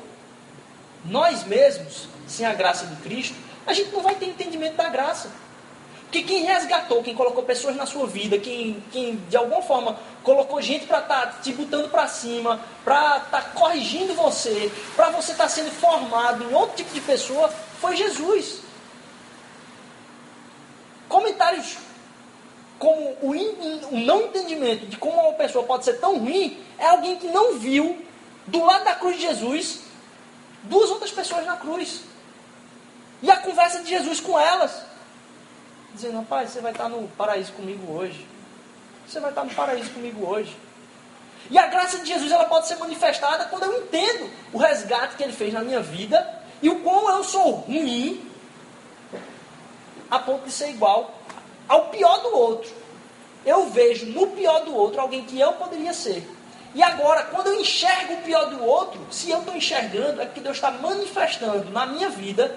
[1.05, 3.35] nós mesmos, sem a graça de Cristo,
[3.65, 5.29] a gente não vai ter entendimento da graça.
[6.03, 10.61] Porque quem resgatou, quem colocou pessoas na sua vida, quem, quem de alguma forma colocou
[10.61, 15.31] gente para estar tá te botando para cima, para estar tá corrigindo você, para você
[15.31, 17.49] estar tá sendo formado em outro tipo de pessoa,
[17.81, 18.59] foi Jesus.
[21.09, 21.77] Comentários
[22.77, 26.87] como o, in, o não entendimento de como uma pessoa pode ser tão ruim é
[26.89, 28.05] alguém que não viu
[28.45, 29.83] do lado da cruz de Jesus
[30.63, 32.02] duas outras pessoas na cruz.
[33.21, 34.84] E a conversa de Jesus com elas
[35.93, 38.28] dizendo, rapaz, você vai estar no paraíso comigo hoje.
[39.08, 40.56] Você vai estar no paraíso comigo hoje.
[41.49, 45.23] E a graça de Jesus ela pode ser manifestada quando eu entendo o resgate que
[45.23, 48.30] ele fez na minha vida e o quão eu sou ruim
[50.10, 51.13] a ponto de ser igual
[51.67, 52.71] ao pior do outro.
[53.45, 56.26] Eu vejo no pior do outro alguém que eu poderia ser.
[56.75, 60.39] E agora, quando eu enxergo o pior do outro, se eu estou enxergando, é porque
[60.39, 62.55] Deus está manifestando na minha vida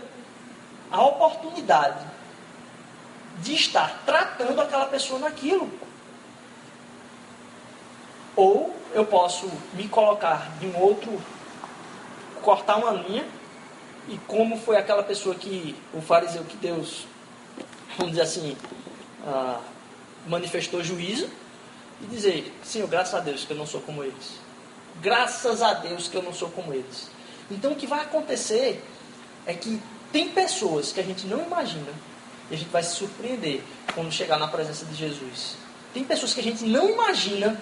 [0.90, 2.04] a oportunidade
[3.42, 5.70] de estar tratando aquela pessoa naquilo.
[8.34, 11.20] Ou eu posso me colocar de um outro,
[12.42, 13.26] cortar uma linha,
[14.08, 17.06] e como foi aquela pessoa que, o fariseu que Deus,
[17.98, 18.56] vamos dizer assim,
[19.26, 19.60] ah,
[20.26, 21.28] manifestou juízo,
[22.00, 24.38] e dizer, Senhor, graças a Deus que eu não sou como eles.
[25.00, 27.08] Graças a Deus que eu não sou como eles.
[27.50, 28.82] Então o que vai acontecer
[29.46, 29.80] é que
[30.12, 31.92] tem pessoas que a gente não imagina
[32.50, 33.62] e a gente vai se surpreender
[33.94, 35.56] quando chegar na presença de Jesus.
[35.92, 37.60] Tem pessoas que a gente não imagina,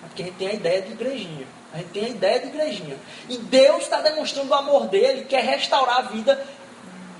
[0.00, 1.46] porque a gente tem a ideia de igrejinha.
[1.72, 2.96] A gente tem a ideia de igrejinha.
[3.28, 6.46] E Deus está demonstrando o amor dele, quer restaurar a vida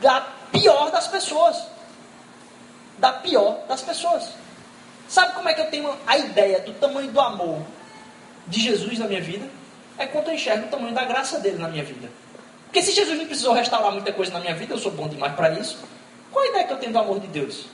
[0.00, 0.20] da
[0.52, 1.56] pior das pessoas.
[2.98, 4.30] Da pior das pessoas.
[5.08, 7.62] Sabe como é que eu tenho a ideia do tamanho do amor
[8.46, 9.48] de Jesus na minha vida?
[9.98, 12.10] É quando eu enxergo o tamanho da graça dele na minha vida.
[12.66, 15.34] Porque se Jesus não precisou restaurar muita coisa na minha vida, eu sou bom demais
[15.34, 15.78] para isso.
[16.32, 17.66] Qual a ideia que eu tenho do amor de Deus?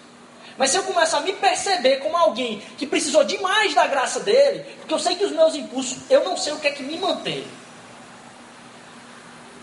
[0.58, 4.64] Mas se eu começar a me perceber como alguém que precisou demais da graça dele,
[4.78, 6.98] porque eu sei que os meus impulsos, eu não sei o que é que me
[6.98, 7.46] mantém.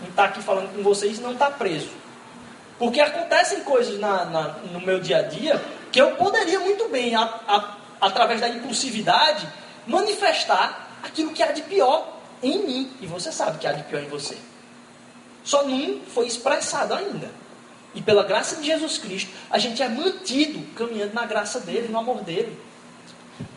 [0.00, 1.90] Não está aqui falando com vocês não está preso.
[2.78, 7.14] Porque acontecem coisas na, na, no meu dia a dia que eu poderia muito bem,
[7.14, 9.48] a, a, através da impulsividade,
[9.86, 12.92] manifestar aquilo que há de pior em mim.
[13.00, 14.36] E você sabe que há de pior em você.
[15.44, 17.30] Só não foi expressado ainda.
[17.94, 21.98] E pela graça de Jesus Cristo, a gente é mantido caminhando na graça dele, no
[21.98, 22.58] amor dele.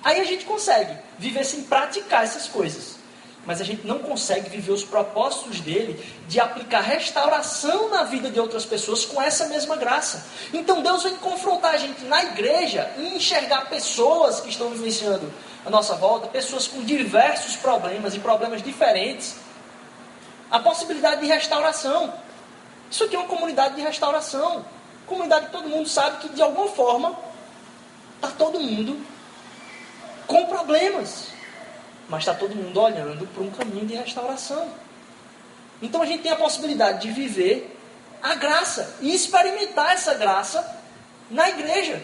[0.04, 3.01] Aí a gente consegue viver sem praticar essas coisas.
[3.45, 8.39] Mas a gente não consegue viver os propósitos dele de aplicar restauração na vida de
[8.39, 10.25] outras pessoas com essa mesma graça.
[10.54, 15.32] Então Deus vem confrontar a gente na igreja e enxergar pessoas que estão vivenciando
[15.65, 19.36] a nossa volta, pessoas com diversos problemas e problemas diferentes.
[20.51, 22.13] A possibilidade de restauração.
[22.91, 24.63] Isso aqui é uma comunidade de restauração.
[25.08, 27.17] Comunidade que todo mundo sabe que de alguma forma
[28.17, 29.04] está todo mundo
[30.27, 31.31] com problemas.
[32.12, 34.67] Mas está todo mundo olhando para um caminho de restauração.
[35.82, 37.74] Então a gente tem a possibilidade de viver
[38.21, 40.78] a graça e experimentar essa graça
[41.30, 42.04] na igreja.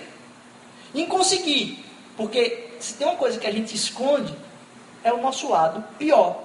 [0.95, 1.85] Em conseguir.
[2.15, 4.33] Porque se tem uma coisa que a gente esconde,
[5.03, 6.41] é o nosso lado pior.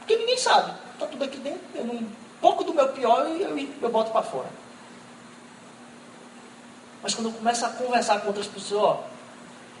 [0.00, 0.74] Porque ninguém sabe.
[0.92, 2.06] Está tudo aqui dentro, eu não
[2.42, 4.50] pouco do meu pior eu, eu, eu boto para fora.
[7.02, 9.04] Mas quando eu começo a conversar com outras pessoas, ó,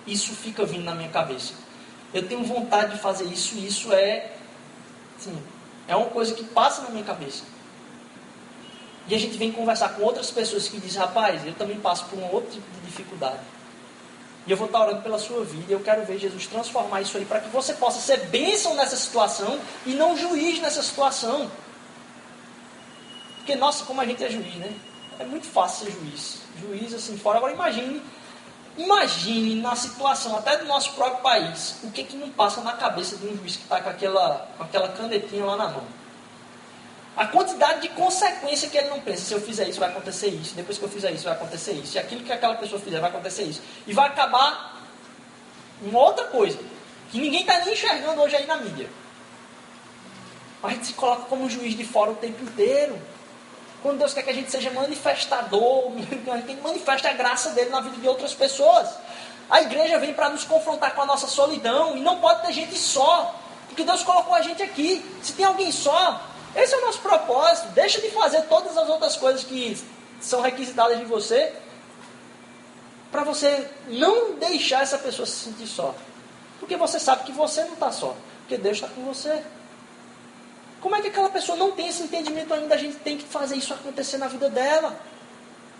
[0.06, 1.67] isso fica vindo na minha cabeça.
[2.12, 4.32] Eu tenho vontade de fazer isso, e isso é,
[5.18, 5.36] assim,
[5.86, 7.44] é uma coisa que passa na minha cabeça.
[9.08, 12.18] E a gente vem conversar com outras pessoas que dizem, rapaz, eu também passo por
[12.18, 13.40] um outro tipo de dificuldade.
[14.46, 15.66] E eu vou estar orando pela sua vida.
[15.68, 18.96] E eu quero ver Jesus transformar isso aí para que você possa ser bênção nessa
[18.96, 21.50] situação e não juiz nessa situação.
[23.36, 24.74] Porque, nossa, como a gente é juiz, né?
[25.18, 26.38] É muito fácil ser juiz.
[26.60, 27.38] Juiz assim fora.
[27.38, 28.02] Agora imagine,
[28.78, 33.16] imagine na situação até do nosso próprio país, o que, que não passa na cabeça
[33.16, 35.84] de um juiz que está com aquela, com aquela canetinha lá na mão.
[37.16, 39.24] A quantidade de consequência que ele não pensa.
[39.24, 40.54] Se eu fizer isso, vai acontecer isso.
[40.54, 41.96] Depois que eu fizer isso, vai acontecer isso.
[41.96, 43.60] E aquilo que aquela pessoa fizer, vai acontecer isso.
[43.88, 44.80] E vai acabar
[45.82, 46.56] uma outra coisa.
[47.10, 48.88] Que ninguém está nem enxergando hoje aí na mídia.
[50.62, 52.96] Mas a gente se coloca como juiz de fora o tempo inteiro.
[53.82, 55.92] Quando Deus quer que a gente seja manifestador,
[56.30, 58.88] a gente manifesta a graça dele na vida de outras pessoas.
[59.50, 62.76] A igreja vem para nos confrontar com a nossa solidão e não pode ter gente
[62.76, 63.34] só,
[63.66, 65.04] porque Deus colocou a gente aqui.
[65.22, 66.20] Se tem alguém só,
[66.54, 67.68] esse é o nosso propósito.
[67.68, 69.80] Deixa de fazer todas as outras coisas que
[70.20, 71.54] são requisitadas de você,
[73.10, 75.94] para você não deixar essa pessoa se sentir só.
[76.60, 79.42] Porque você sabe que você não está só, porque Deus está com você.
[80.80, 82.74] Como é que aquela pessoa não tem esse entendimento ainda?
[82.74, 84.98] A gente tem que fazer isso acontecer na vida dela.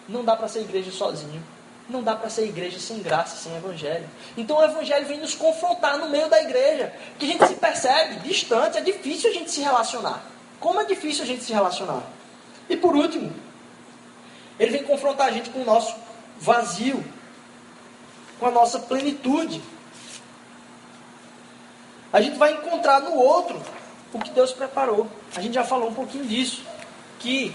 [0.08, 1.42] Não dá para ser igreja sozinho.
[1.88, 4.08] Não dá para ser igreja sem graça, sem evangelho.
[4.36, 6.92] Então o evangelho vem nos confrontar no meio da igreja.
[7.18, 10.22] Que a gente se percebe distante, é difícil a gente se relacionar.
[10.60, 12.02] Como é difícil a gente se relacionar.
[12.68, 13.32] E por último,
[14.58, 15.96] ele vem confrontar a gente com o nosso
[16.38, 17.02] vazio,
[18.38, 19.62] com a nossa plenitude.
[22.12, 23.60] A gente vai encontrar no outro
[24.12, 25.06] o que Deus preparou.
[25.34, 26.62] A gente já falou um pouquinho disso.
[27.18, 27.54] Que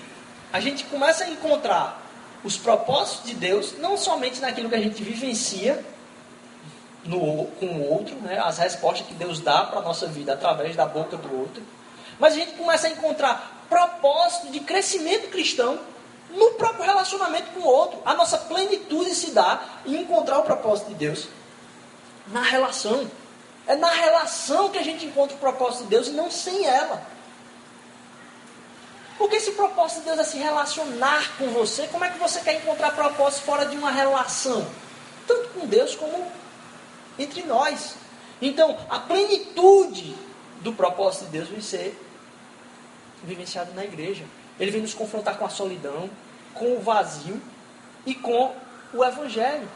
[0.51, 2.01] a gente começa a encontrar
[2.43, 5.83] os propósitos de Deus, não somente naquilo que a gente vivencia
[7.05, 10.75] no, com o outro, né, as respostas que Deus dá para a nossa vida através
[10.75, 11.63] da boca do outro,
[12.19, 15.79] mas a gente começa a encontrar propósito de crescimento cristão
[16.29, 17.99] no próprio relacionamento com o outro.
[18.05, 21.27] A nossa plenitude se dá em encontrar o propósito de Deus
[22.27, 23.09] na relação.
[23.65, 27.01] É na relação que a gente encontra o propósito de Deus e não sem ela.
[29.17, 32.41] Porque se o propósito de Deus é se relacionar com você, como é que você
[32.41, 34.67] quer encontrar propósito fora de uma relação?
[35.25, 36.29] Tanto com Deus como
[37.17, 37.95] entre nós.
[38.41, 40.15] Então, a plenitude
[40.61, 41.97] do propósito de Deus vai ser
[43.23, 44.25] vivenciado na igreja.
[44.59, 46.09] Ele vem nos confrontar com a solidão,
[46.53, 47.41] com o vazio
[48.05, 48.53] e com
[48.93, 49.67] o evangelho.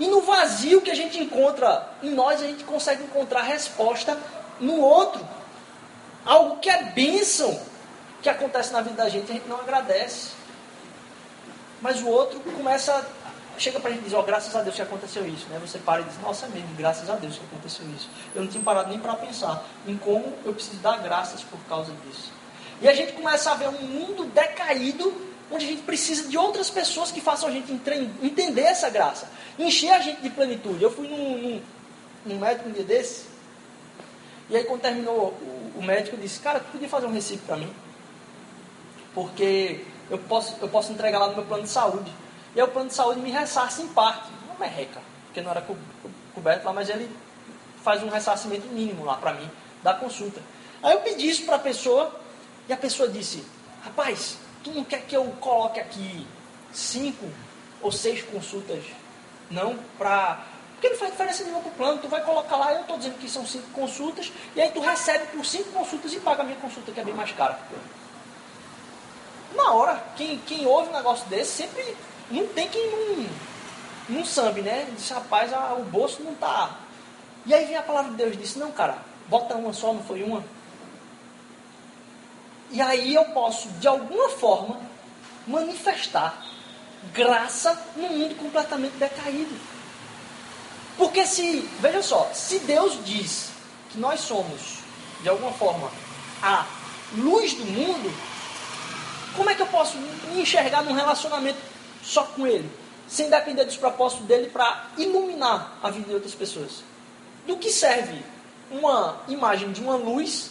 [0.00, 4.16] E no vazio que a gente encontra em nós, a gente consegue encontrar resposta
[4.58, 5.22] no outro.
[6.24, 7.60] Algo que é bênção
[8.22, 10.30] que acontece na vida da gente, a gente não agradece.
[11.82, 13.06] Mas o outro começa,
[13.58, 15.46] chega para a gente e diz, ó, oh, graças a Deus que aconteceu isso.
[15.50, 15.58] Né?
[15.60, 18.08] Você para e diz, nossa, é mesmo, graças a Deus que aconteceu isso.
[18.34, 21.92] Eu não tinha parado nem para pensar em como eu preciso dar graças por causa
[22.06, 22.32] disso.
[22.80, 26.70] E a gente começa a ver um mundo decaído onde a gente precisa de outras
[26.70, 27.72] pessoas que façam a gente
[28.22, 30.82] entender essa graça, encher a gente de plenitude.
[30.82, 31.62] Eu fui num, num,
[32.26, 33.24] num médico um dia desse,
[34.48, 37.56] e aí quando terminou, o, o médico disse, cara, tu podia fazer um recibo para
[37.56, 37.72] mim?
[39.14, 42.12] Porque eu posso, eu posso entregar lá no meu plano de saúde.
[42.54, 45.62] E aí o plano de saúde me ressarce em parte, uma merreca, porque não era
[45.62, 45.76] co
[46.34, 47.10] coberto lá, mas ele
[47.82, 49.48] faz um ressarcimento mínimo lá para mim,
[49.82, 50.40] da consulta.
[50.82, 52.12] Aí eu pedi isso para a pessoa,
[52.68, 53.44] e a pessoa disse,
[53.84, 56.26] rapaz, Tu não quer que eu coloque aqui
[56.72, 57.26] cinco
[57.80, 58.84] ou seis consultas?
[59.50, 60.44] Não, para.
[60.72, 61.98] Porque não faz diferença nenhuma para o plano.
[61.98, 65.26] Tu vai colocar lá, eu estou dizendo que são cinco consultas, e aí tu recebe
[65.26, 67.58] por cinco consultas e paga a minha consulta, que é bem mais cara.
[69.54, 71.96] Na hora, quem, quem ouve um negócio desse, sempre
[72.30, 73.26] não tem quem não,
[74.10, 74.86] não sabe, né?
[74.96, 76.78] Diz, rapaz, o bolso não tá.
[77.44, 80.02] E aí vem a palavra de Deus e disse, não, cara, bota uma só, não
[80.02, 80.44] foi uma?
[82.70, 84.80] E aí eu posso, de alguma forma,
[85.46, 86.44] manifestar
[87.12, 89.54] graça num mundo completamente decaído.
[90.96, 93.50] Porque se, veja só, se Deus diz
[93.90, 94.78] que nós somos,
[95.22, 95.90] de alguma forma,
[96.42, 96.66] a
[97.16, 98.12] luz do mundo,
[99.36, 101.58] como é que eu posso me enxergar num relacionamento
[102.02, 102.70] só com Ele?
[103.08, 106.84] Sem depender dos propósitos dele para iluminar a vida de outras pessoas.
[107.46, 108.22] Do que serve
[108.70, 110.50] uma imagem de uma luz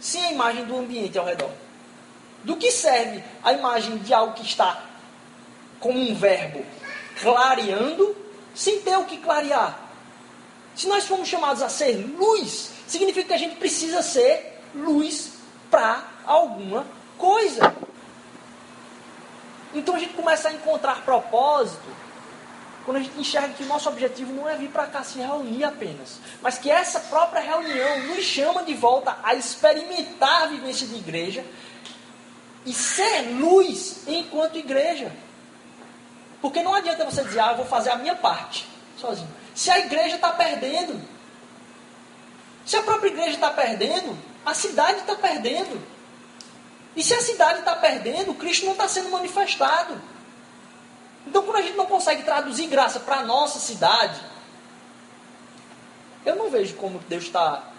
[0.00, 1.50] sem a imagem do ambiente ao redor?
[2.42, 4.82] Do que serve a imagem de algo que está
[5.78, 6.64] como um verbo
[7.20, 8.16] clareando,
[8.54, 9.78] sem ter o que clarear?
[10.74, 15.32] Se nós formos chamados a ser luz, significa que a gente precisa ser luz
[15.70, 16.86] para alguma
[17.18, 17.74] coisa.
[19.74, 21.86] Então a gente começa a encontrar propósito
[22.84, 25.64] quando a gente enxerga que o nosso objetivo não é vir para cá se reunir
[25.64, 30.96] apenas, mas que essa própria reunião nos chama de volta a experimentar a vivência de
[30.96, 31.44] igreja
[32.64, 35.12] e ser luz enquanto igreja.
[36.40, 38.66] Porque não adianta você dizer, ah, eu vou fazer a minha parte
[38.96, 39.28] sozinho.
[39.54, 41.00] Se a igreja está perdendo,
[42.64, 45.80] se a própria igreja está perdendo, a cidade está perdendo.
[46.96, 50.00] E se a cidade está perdendo, Cristo não está sendo manifestado.
[51.26, 54.20] Então, quando a gente não consegue traduzir graça para a nossa cidade,
[56.24, 57.70] eu não vejo como Deus está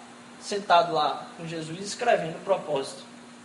[0.42, 3.04] sentado lá com Jesus escrevendo o propósito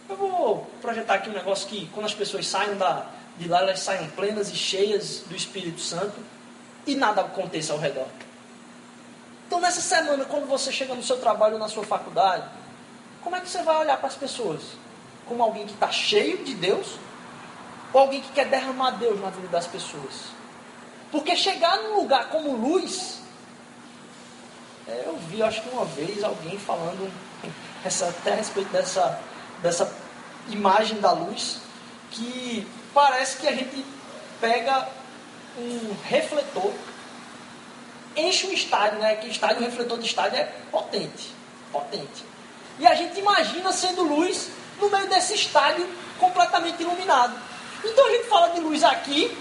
[0.09, 3.81] Eu vou projetar aqui um negócio que quando as pessoas saem da, de lá, elas
[3.81, 6.19] saiam plenas e cheias do Espírito Santo
[6.87, 8.07] e nada aconteça ao redor.
[9.47, 12.49] Então nessa semana, quando você chega no seu trabalho, na sua faculdade,
[13.23, 14.63] como é que você vai olhar para as pessoas?
[15.27, 16.99] Como alguém que está cheio de Deus?
[17.97, 20.27] Ou alguém que quer derramar Deus na vida das pessoas?
[21.11, 23.23] Porque chegar num lugar como luz,
[24.87, 27.11] é, eu vi, acho que uma vez, alguém falando
[27.83, 29.19] essa, até a respeito dessa,
[29.63, 29.91] dessa
[30.51, 31.57] imagem da luz,
[32.11, 33.83] que parece que a gente
[34.43, 34.87] pega
[35.57, 36.75] um refletor,
[38.15, 39.17] enche um estádio, né?
[39.17, 41.35] Que estádio, o refletor de estádio é potente,
[41.73, 42.27] potente.
[42.79, 45.89] E a gente imagina sendo luz no meio desse estádio
[46.19, 47.46] completamente iluminado.
[47.85, 49.37] Então a gente fala de luz aqui,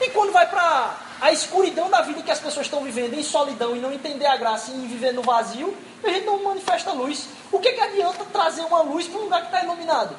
[0.00, 3.74] e quando vai para a escuridão da vida que as pessoas estão vivendo em solidão
[3.74, 7.28] e não entender a graça e viver no vazio, a gente não manifesta luz.
[7.50, 10.16] O que, que adianta trazer uma luz para um lugar que está iluminado?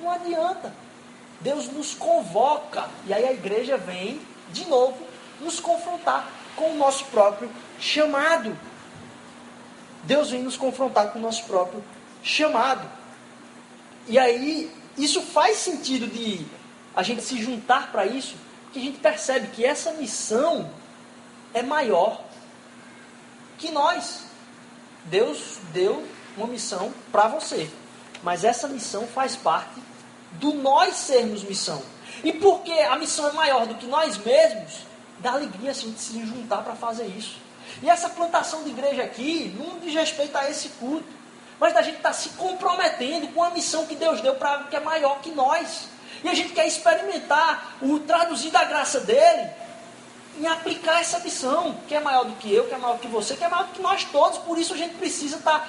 [0.00, 0.72] Não adianta.
[1.40, 5.06] Deus nos convoca, e aí a igreja vem, de novo,
[5.40, 8.56] nos confrontar com o nosso próprio chamado.
[10.04, 11.84] Deus vem nos confrontar com o nosso próprio
[12.22, 12.88] chamado.
[14.08, 16.44] E aí, isso faz sentido de
[16.94, 18.34] a gente se juntar para isso,
[18.72, 20.70] que a gente percebe que essa missão
[21.54, 22.24] é maior
[23.56, 24.24] que nós.
[25.04, 27.70] Deus deu uma missão para você,
[28.22, 29.80] mas essa missão faz parte
[30.32, 31.82] do nós sermos missão.
[32.22, 34.80] E porque a missão é maior do que nós mesmos,
[35.20, 37.36] dá alegria a gente se juntar para fazer isso.
[37.82, 41.06] E essa plantação de igreja aqui não diz respeito a esse culto,
[41.60, 44.80] mas a gente está se comprometendo com a missão que Deus deu para que é
[44.80, 45.88] maior que nós.
[46.22, 49.50] E a gente quer experimentar o traduzir da graça dele
[50.38, 53.08] em aplicar essa missão, que é maior do que eu, que é maior do que
[53.08, 54.38] você, que é maior do que nós todos.
[54.38, 55.68] Por isso a gente precisa estar tá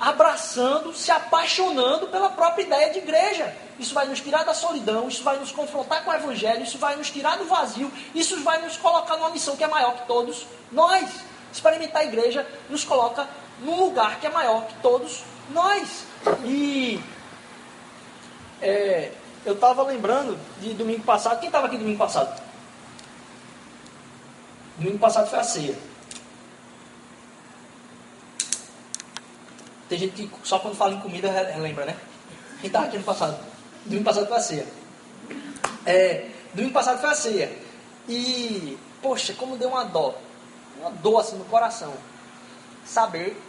[0.00, 3.54] abraçando, se apaixonando pela própria ideia de igreja.
[3.78, 6.96] Isso vai nos tirar da solidão, isso vai nos confrontar com o Evangelho, isso vai
[6.96, 10.46] nos tirar do vazio, isso vai nos colocar numa missão que é maior que todos
[10.72, 11.08] nós.
[11.52, 13.28] Experimentar a igreja nos coloca
[13.60, 16.04] num lugar que é maior que todos nós.
[16.44, 17.02] E
[18.60, 19.12] é,
[19.44, 21.38] eu estava lembrando de domingo passado.
[21.40, 22.42] Quem estava aqui domingo passado?
[24.76, 25.78] Domingo passado foi a ceia.
[29.88, 31.96] Tem gente que só quando fala em comida lembra, né?
[32.60, 33.38] Quem estava aqui no passado?
[33.84, 34.66] Domingo passado foi a ceia.
[35.86, 37.58] É, domingo passado foi a ceia.
[38.08, 40.14] E, poxa, como deu uma dó.
[40.78, 41.94] Uma dor assim no coração.
[42.84, 43.40] Saber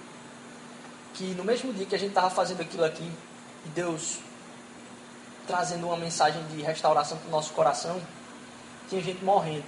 [1.19, 3.11] que no mesmo dia que a gente estava fazendo aquilo aqui,
[3.65, 4.19] e Deus
[5.45, 8.01] trazendo uma mensagem de restauração para o nosso coração,
[8.87, 9.65] tinha gente morrendo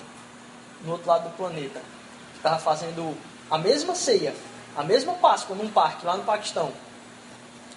[0.85, 1.81] no outro lado do planeta,
[2.37, 3.17] estava fazendo
[3.49, 4.33] a mesma ceia,
[4.77, 6.71] a mesma Páscoa num parque lá no Paquistão,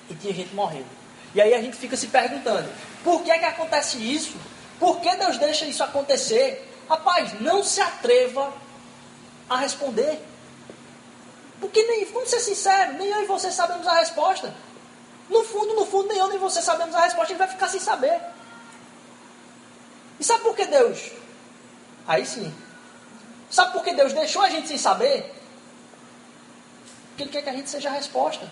[0.09, 0.87] e tinha gente morrendo.
[1.35, 2.71] E aí a gente fica se perguntando:
[3.03, 4.37] por que, que acontece isso?
[4.79, 6.71] Por que Deus deixa isso acontecer?
[6.89, 8.53] Rapaz, não se atreva
[9.51, 10.23] a responder.
[11.65, 14.55] Porque nem, vamos ser sinceros, nem eu e você sabemos a resposta.
[15.31, 17.81] No fundo, no fundo, nem eu nem você sabemos a resposta, ele vai ficar sem
[17.81, 18.21] saber.
[20.21, 21.11] E sabe por que Deus?
[22.07, 22.55] Aí sim.
[23.51, 25.35] Sabe por que Deus deixou a gente sem saber?
[27.09, 28.47] Porque Ele quer que a gente seja a resposta.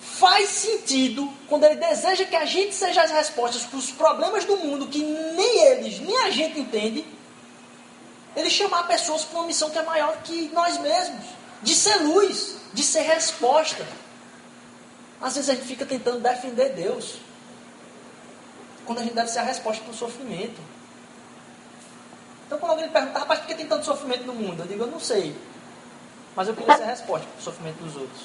[0.00, 4.56] Faz sentido quando Ele deseja que a gente seja as respostas para os problemas do
[4.56, 7.04] mundo que nem eles, nem a gente entende.
[8.34, 11.24] Ele chamar pessoas para uma missão que é maior que nós mesmos
[11.62, 13.86] de ser luz, de ser resposta.
[15.20, 17.16] Às vezes a gente fica tentando defender Deus,
[18.84, 20.60] quando a gente deve ser a resposta para o sofrimento.
[22.46, 24.62] Então, quando alguém pergunta, rapaz, por que tem tanto sofrimento no mundo?
[24.62, 25.36] Eu digo, eu não sei.
[26.34, 28.22] Mas eu queria ser a resposta para o sofrimento dos outros.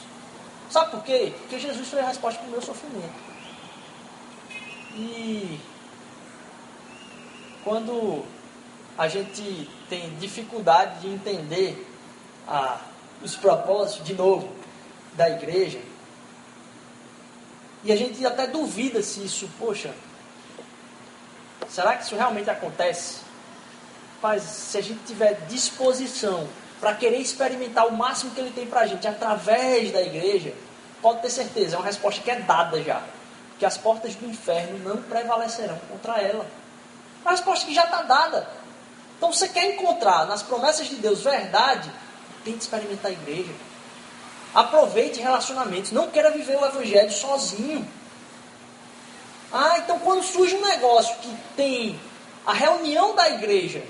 [0.69, 1.33] Sabe por quê?
[1.39, 3.13] Porque Jesus foi a resposta para o meu sofrimento.
[4.95, 5.59] E
[7.63, 8.25] quando
[8.97, 11.85] a gente tem dificuldade de entender
[12.47, 12.79] a
[13.21, 14.49] os propósitos, de novo,
[15.13, 15.79] da igreja.
[17.83, 19.93] E a gente até duvida se isso, poxa,
[21.67, 23.21] será que isso realmente acontece?
[24.21, 26.47] Mas se a gente tiver disposição
[26.79, 30.53] para querer experimentar o máximo que ele tem para a gente através da igreja,
[31.01, 33.01] pode ter certeza, é uma resposta que é dada já.
[33.59, 36.45] Que as portas do inferno não prevalecerão contra ela.
[37.21, 38.47] Uma resposta que já está dada.
[39.17, 41.91] Então você quer encontrar nas promessas de Deus verdade,
[42.47, 43.51] Tente experimentar a igreja.
[44.55, 45.91] Aproveite relacionamentos.
[45.91, 47.85] Não queira viver o evangelho sozinho.
[49.51, 51.99] Ah, então quando surge um negócio que tem
[52.45, 53.83] a reunião da igreja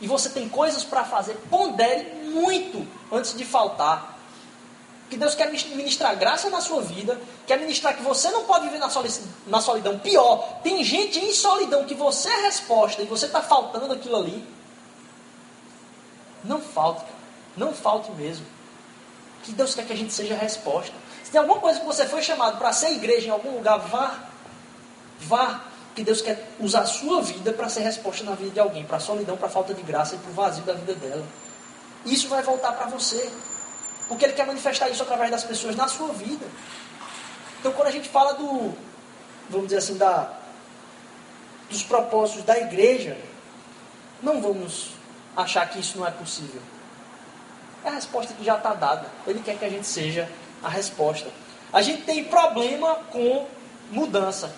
[0.00, 4.18] e você tem coisas para fazer, pondere muito antes de faltar.
[5.10, 8.78] que Deus quer ministrar graça na sua vida, quer ministrar que você não pode viver
[9.46, 9.98] na solidão.
[9.98, 14.59] Pior, tem gente em solidão que você é resposta e você está faltando aquilo ali.
[16.44, 17.04] Não falte,
[17.56, 18.46] não falte mesmo.
[19.42, 20.92] Que Deus quer que a gente seja a resposta.
[21.24, 24.18] Se tem alguma coisa que você foi chamado para ser igreja em algum lugar, vá.
[25.20, 25.64] Vá.
[25.94, 28.96] Que Deus quer usar a sua vida para ser resposta na vida de alguém, para
[28.96, 31.24] a solidão, para a falta de graça e para o vazio da vida dela.
[32.04, 33.30] Isso vai voltar para você.
[34.08, 36.46] Porque ele quer manifestar isso através das pessoas na sua vida.
[37.60, 38.74] Então, quando a gente fala do,
[39.48, 40.32] vamos dizer assim, da,
[41.68, 43.16] dos propósitos da igreja,
[44.22, 44.90] não vamos
[45.36, 46.60] achar que isso não é possível.
[47.84, 49.06] É a resposta que já está dada.
[49.26, 50.28] Ele quer que a gente seja
[50.62, 51.30] a resposta.
[51.72, 53.46] A gente tem problema com
[53.90, 54.52] mudança.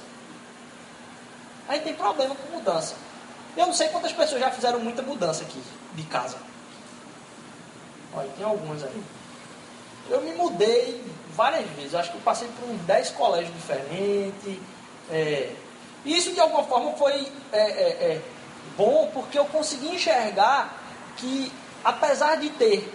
[1.69, 2.95] A gente tem problema com mudança.
[3.57, 5.63] Eu não sei quantas pessoas já fizeram muita mudança aqui
[5.95, 6.37] de casa.
[8.15, 9.03] Olha, tem algumas aí.
[10.11, 11.03] Eu me mudei
[11.35, 11.95] várias vezes.
[11.95, 14.59] Acho que eu passei por uns 10 colégios diferentes.
[15.11, 15.55] É,
[16.05, 17.13] isso de alguma forma foi
[17.53, 18.23] é, é, é,
[18.77, 20.83] bom porque eu consegui enxergar
[21.17, 21.53] que,
[21.85, 22.93] apesar de ter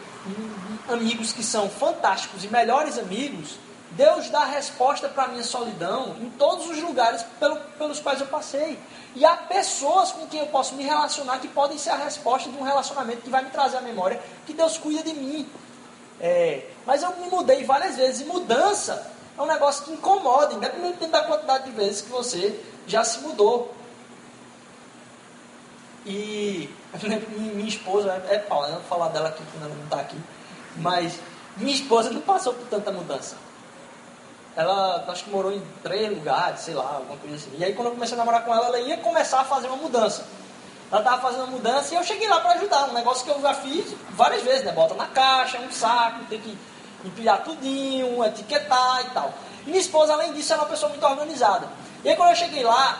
[0.89, 3.57] amigos que são fantásticos e melhores amigos,
[3.91, 8.27] Deus dá resposta para a minha solidão em todos os lugares pelo, pelos quais eu
[8.27, 8.77] passei.
[9.15, 12.57] E há pessoas com quem eu posso me relacionar que podem ser a resposta de
[12.57, 15.49] um relacionamento que vai me trazer a memória que Deus cuida de mim.
[16.19, 18.21] É, mas eu me mudei várias vezes.
[18.21, 23.03] E mudança é um negócio que incomoda, independente da quantidade de vezes que você já
[23.03, 23.73] se mudou.
[26.07, 26.69] E
[27.53, 29.99] minha esposa, é, é Paula, eu não vou falar dela aqui, porque ela não está
[29.99, 30.17] aqui,
[30.77, 31.19] mas
[31.57, 33.35] minha esposa não passou por tanta mudança.
[34.55, 37.51] Ela acho que morou em três lugares, sei lá, alguma coisa assim.
[37.59, 39.75] E aí quando eu comecei a namorar com ela, ela ia começar a fazer uma
[39.75, 40.25] mudança.
[40.89, 42.89] Ela estava fazendo uma mudança e eu cheguei lá para ajudar.
[42.89, 44.71] Um negócio que eu já fiz várias vezes, né?
[44.71, 46.57] Bota na caixa, um saco, tem que
[47.03, 49.33] empilhar tudinho, etiquetar e tal.
[49.65, 51.67] E minha esposa, além disso, era uma pessoa muito organizada.
[52.03, 52.97] E aí quando eu cheguei lá,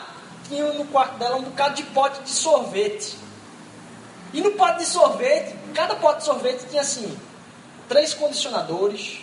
[0.47, 3.17] tinha no quarto dela um bocado de pote de sorvete.
[4.33, 7.17] E no pote de sorvete, cada pote de sorvete tinha assim,
[7.87, 9.19] três condicionadores,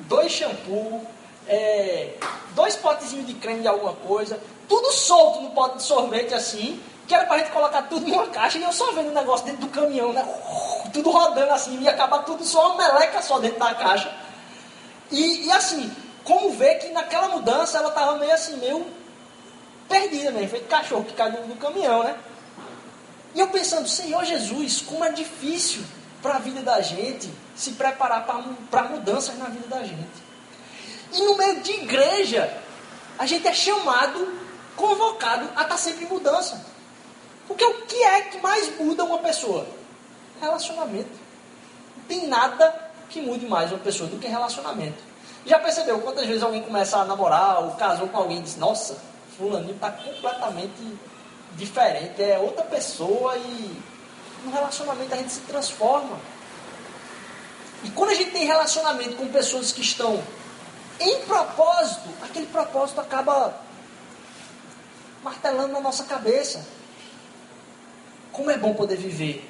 [0.00, 1.02] dois shampoos,
[1.48, 2.14] é,
[2.54, 7.14] dois potezinhos de creme de alguma coisa, tudo solto no pote de sorvete assim, que
[7.14, 9.68] era pra gente colocar tudo numa caixa e eu só vendo o negócio dentro do
[9.68, 10.26] caminhão, né?
[10.92, 14.12] Tudo rodando assim, e acabar tudo só uma meleca só dentro da caixa.
[15.10, 15.90] E, e assim,
[16.24, 18.84] como ver que naquela mudança ela tava meio assim, meio
[19.88, 22.16] perdida mesmo, feito cachorro que cai do, do caminhão, né?
[23.34, 25.82] E eu pensando, Senhor Jesus, como é difícil
[26.22, 28.26] para a vida da gente se preparar
[28.70, 30.26] para mudanças na vida da gente.
[31.12, 32.52] E no meio de igreja,
[33.18, 34.32] a gente é chamado,
[34.74, 36.64] convocado a estar tá sempre em mudança.
[37.46, 39.66] Porque o que é que mais muda uma pessoa?
[40.40, 41.10] Relacionamento.
[41.96, 42.74] Não tem nada
[43.08, 45.02] que mude mais uma pessoa do que relacionamento.
[45.44, 48.98] Já percebeu quantas vezes alguém começa a namorar ou casou com alguém e diz, nossa,
[49.36, 50.98] fulaninho está completamente
[51.56, 53.82] diferente, é outra pessoa e
[54.44, 56.18] no relacionamento a gente se transforma.
[57.84, 60.22] E quando a gente tem relacionamento com pessoas que estão
[60.98, 63.60] em propósito, aquele propósito acaba
[65.22, 66.66] martelando na nossa cabeça.
[68.32, 69.48] Como é bom poder viver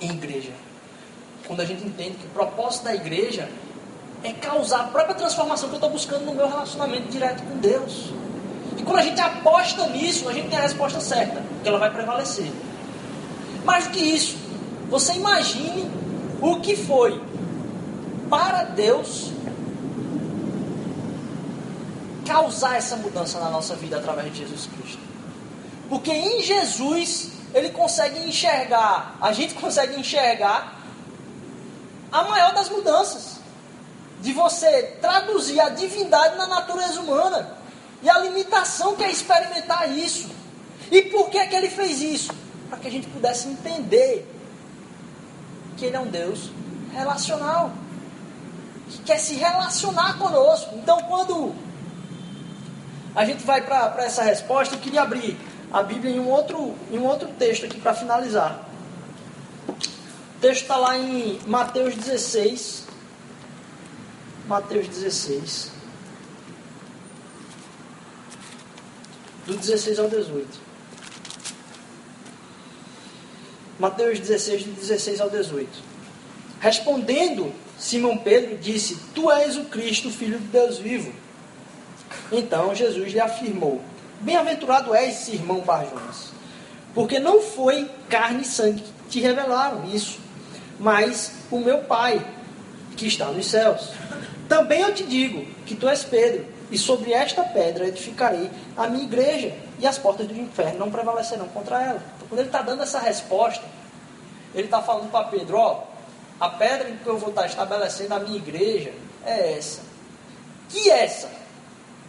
[0.00, 0.52] em igreja.
[1.46, 3.50] Quando a gente entende que o propósito da igreja
[4.22, 8.12] é causar a própria transformação que eu estou buscando no meu relacionamento direto com Deus.
[8.80, 11.90] E quando a gente aposta nisso, a gente tem a resposta certa, que ela vai
[11.90, 12.50] prevalecer.
[13.62, 14.38] Mais do que isso,
[14.88, 15.90] você imagine
[16.40, 17.22] o que foi
[18.30, 19.32] para Deus
[22.26, 25.02] causar essa mudança na nossa vida através de Jesus Cristo.
[25.90, 30.80] Porque em Jesus ele consegue enxergar, a gente consegue enxergar
[32.10, 33.40] a maior das mudanças.
[34.22, 37.59] De você traduzir a divindade na natureza humana.
[38.02, 40.28] E a limitação que é experimentar isso.
[40.90, 42.32] E por que, que ele fez isso?
[42.68, 44.26] Para que a gente pudesse entender
[45.76, 46.50] que ele é um Deus
[46.92, 47.72] relacional.
[48.88, 50.74] Que quer se relacionar conosco.
[50.76, 51.54] Então, quando
[53.14, 55.38] a gente vai para essa resposta, eu queria abrir
[55.72, 58.66] a Bíblia em um outro, em um outro texto aqui para finalizar.
[59.68, 62.86] O texto está lá em Mateus 16.
[64.48, 65.79] Mateus 16.
[69.50, 70.46] Do 16 ao 18.
[73.80, 75.68] Mateus 16, do 16 ao 18.
[76.60, 81.12] Respondendo, Simão Pedro disse: Tu és o Cristo, filho de Deus vivo.
[82.30, 83.80] Então Jesus lhe afirmou:
[84.20, 86.30] Bem-aventurado és, irmão Barjonas,
[86.94, 90.20] porque não foi carne e sangue que te revelaram isso,
[90.78, 92.24] mas o meu Pai
[92.96, 93.90] que está nos céus.
[94.48, 99.04] Também eu te digo que tu és Pedro, e sobre esta pedra edificarei a minha
[99.04, 102.02] igreja, e as portas do inferno não prevalecerão contra ela.
[102.16, 103.64] Então, quando ele está dando essa resposta,
[104.54, 105.84] ele está falando para Pedro: ó,
[106.38, 108.92] a pedra em que eu vou estar estabelecendo a minha igreja
[109.24, 109.82] é essa.
[110.68, 111.30] Que essa?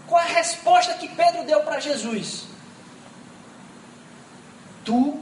[0.08, 2.46] Qual a resposta que Pedro deu para Jesus?
[4.84, 5.20] Tu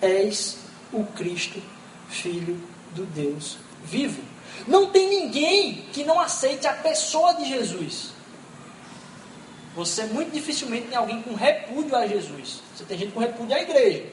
[0.00, 0.58] és
[0.92, 1.60] o Cristo,
[2.08, 2.60] Filho
[2.94, 4.22] do Deus vivo.
[4.66, 8.13] Não tem ninguém que não aceite a pessoa de Jesus.
[9.74, 12.60] Você muito dificilmente tem alguém com repúdio a Jesus.
[12.74, 14.06] Você tem gente com repúdio à igreja.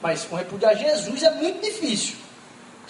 [0.00, 2.16] Mas com repúdio a Jesus é muito difícil.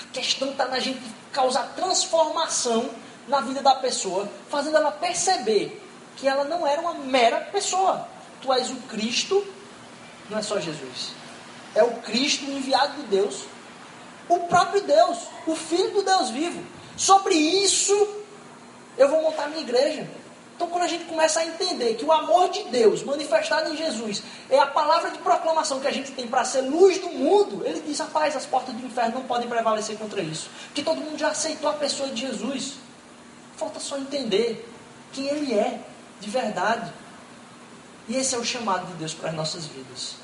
[0.01, 1.01] A questão está na gente
[1.33, 2.91] causar transformação
[3.29, 5.81] na vida da pessoa, fazendo ela perceber
[6.17, 8.09] que ela não era uma mera pessoa.
[8.43, 9.47] Tu és o Cristo,
[10.29, 11.13] não é só Jesus.
[11.75, 13.45] É o Cristo enviado de Deus.
[14.29, 16.63] O próprio Deus, o Filho do Deus vivo.
[16.97, 17.95] Sobre isso,
[18.97, 20.09] eu vou montar minha igreja.
[20.59, 24.25] Então, quando a gente começa a entender que o amor de Deus manifestado em Jesus
[24.51, 27.81] é a palavra de proclamação que a gente tem para ser luz do mundo, ele
[27.87, 30.51] diz: rapaz, as portas do inferno não podem prevalecer contra isso.
[30.67, 32.75] Porque todo mundo já aceitou a pessoa de Jesus.
[33.57, 34.69] Falta só entender
[35.13, 35.81] quem ele é
[36.19, 36.93] de verdade.
[38.09, 40.17] E esse é o chamado de Deus para as nossas vidas.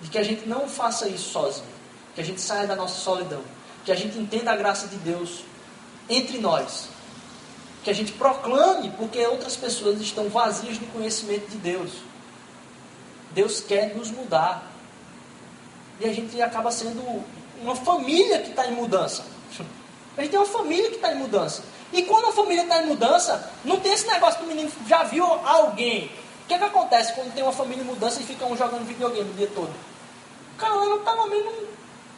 [0.00, 1.66] De que a gente não faça isso sozinho.
[2.14, 3.42] Que a gente saia da nossa solidão.
[3.84, 5.42] Que a gente entenda a graça de Deus
[6.08, 6.94] entre nós
[7.86, 11.92] que a gente proclame, porque outras pessoas estão vazias do conhecimento de Deus.
[13.30, 14.72] Deus quer nos mudar.
[16.00, 17.00] E a gente acaba sendo
[17.62, 19.24] uma família que está em mudança.
[20.16, 21.62] A gente tem uma família que está em mudança.
[21.92, 25.24] E quando a família está em mudança, não tem esse negócio do menino já viu
[25.24, 26.06] alguém.
[26.42, 28.84] O que, é que acontece quando tem uma família em mudança e fica um jogando
[28.84, 29.70] videogame o dia todo?
[29.70, 31.54] O cara leva pelo menos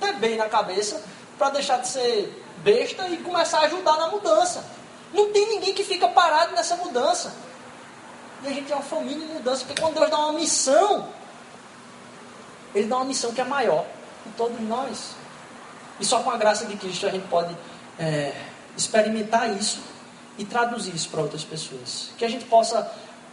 [0.03, 1.05] um bem na cabeça
[1.37, 4.78] para deixar de ser besta e começar a ajudar na mudança.
[5.13, 7.35] Não tem ninguém que fica parado nessa mudança.
[8.43, 11.09] E a gente é uma família em mudança, porque quando Deus dá uma missão,
[12.75, 13.85] Ele dá uma missão que é maior
[14.23, 15.17] que todos nós.
[15.99, 17.57] E só com a graça de Cristo a gente pode
[17.99, 18.33] é,
[18.77, 19.81] experimentar isso
[20.37, 22.11] e traduzir isso para outras pessoas.
[22.17, 22.91] Que a gente possa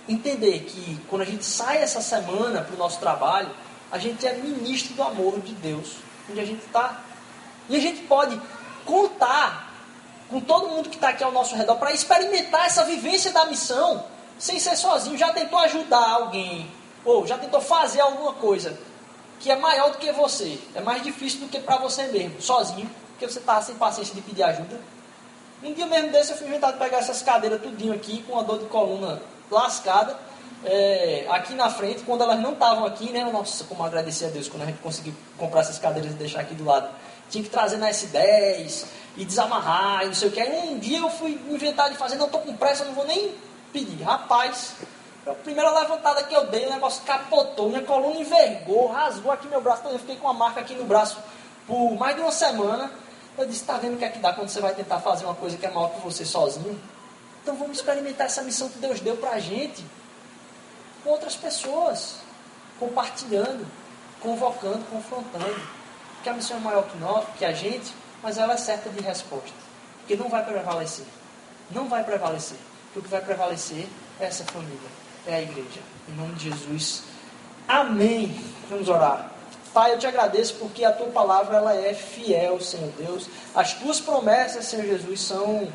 [0.10, 3.52] entender que quando a gente sai essa semana para o nosso trabalho,
[3.92, 5.98] a gente é ministro do amor de Deus,
[6.30, 7.02] onde a gente está.
[7.70, 8.40] E a gente pode
[8.84, 9.65] contar
[10.30, 14.04] com todo mundo que está aqui ao nosso redor, para experimentar essa vivência da missão,
[14.38, 15.18] sem ser sozinho.
[15.18, 16.72] Já tentou ajudar alguém,
[17.04, 18.78] ou já tentou fazer alguma coisa
[19.40, 22.90] que é maior do que você, é mais difícil do que para você mesmo, sozinho,
[23.10, 24.80] porque você está sem paciência de pedir ajuda.
[25.64, 28.44] Um dia mesmo desse eu fui inventar de pegar essas cadeiras tudinho aqui, com a
[28.44, 30.18] dor de coluna lascada,
[30.64, 33.24] é, aqui na frente, quando elas não estavam aqui, né?
[33.32, 36.56] Nossa, como agradecer a Deus quando a gente conseguiu comprar essas cadeiras e deixar aqui
[36.56, 36.90] do lado.
[37.30, 38.86] Tinha que trazer na S10,
[39.18, 40.40] e desamarrar e não sei o que.
[40.40, 43.34] Aí um dia eu fui inventar de fazer, não estou com pressa, não vou nem
[43.72, 44.04] pedir.
[44.04, 44.76] Rapaz,
[45.26, 49.62] a primeira levantada que eu dei, o negócio capotou, minha coluna envergou, rasgou aqui meu
[49.62, 51.18] braço, eu fiquei com uma marca aqui no braço
[51.68, 52.92] por mais de uma semana.
[53.38, 55.36] Eu disse, está vendo o que é que dá quando você vai tentar fazer uma
[55.36, 56.80] coisa que é maior que você sozinho?
[57.44, 59.86] Então vamos experimentar essa missão que Deus deu para a gente
[61.04, 62.16] com outras pessoas,
[62.80, 63.68] compartilhando,
[64.22, 65.62] convocando, confrontando.
[66.24, 67.94] Que a missão é maior que nós, que a gente,
[68.26, 69.54] mas ela é certa de resposta.
[70.00, 71.06] Porque não vai prevalecer.
[71.70, 72.58] Não vai prevalecer.
[72.86, 73.86] Porque o que vai prevalecer
[74.20, 74.90] é essa família,
[75.28, 75.80] é a igreja.
[76.10, 77.04] Em nome de Jesus.
[77.68, 78.44] Amém.
[78.68, 79.30] Vamos orar.
[79.72, 83.30] Pai, eu te agradeço porque a tua palavra ela é fiel, Senhor Deus.
[83.54, 85.68] As tuas promessas, Senhor Jesus, são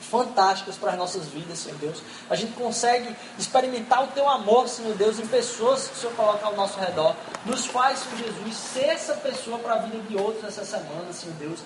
[0.00, 2.02] fantásticas para as nossas vidas, Senhor Deus.
[2.28, 6.46] A gente consegue experimentar o teu amor, Senhor Deus, em pessoas que o Senhor coloca
[6.46, 7.14] ao nosso redor.
[7.44, 11.34] Nos faz, Senhor Jesus, ser essa pessoa para a vida de outros essa semana, Senhor
[11.36, 11.60] Deus.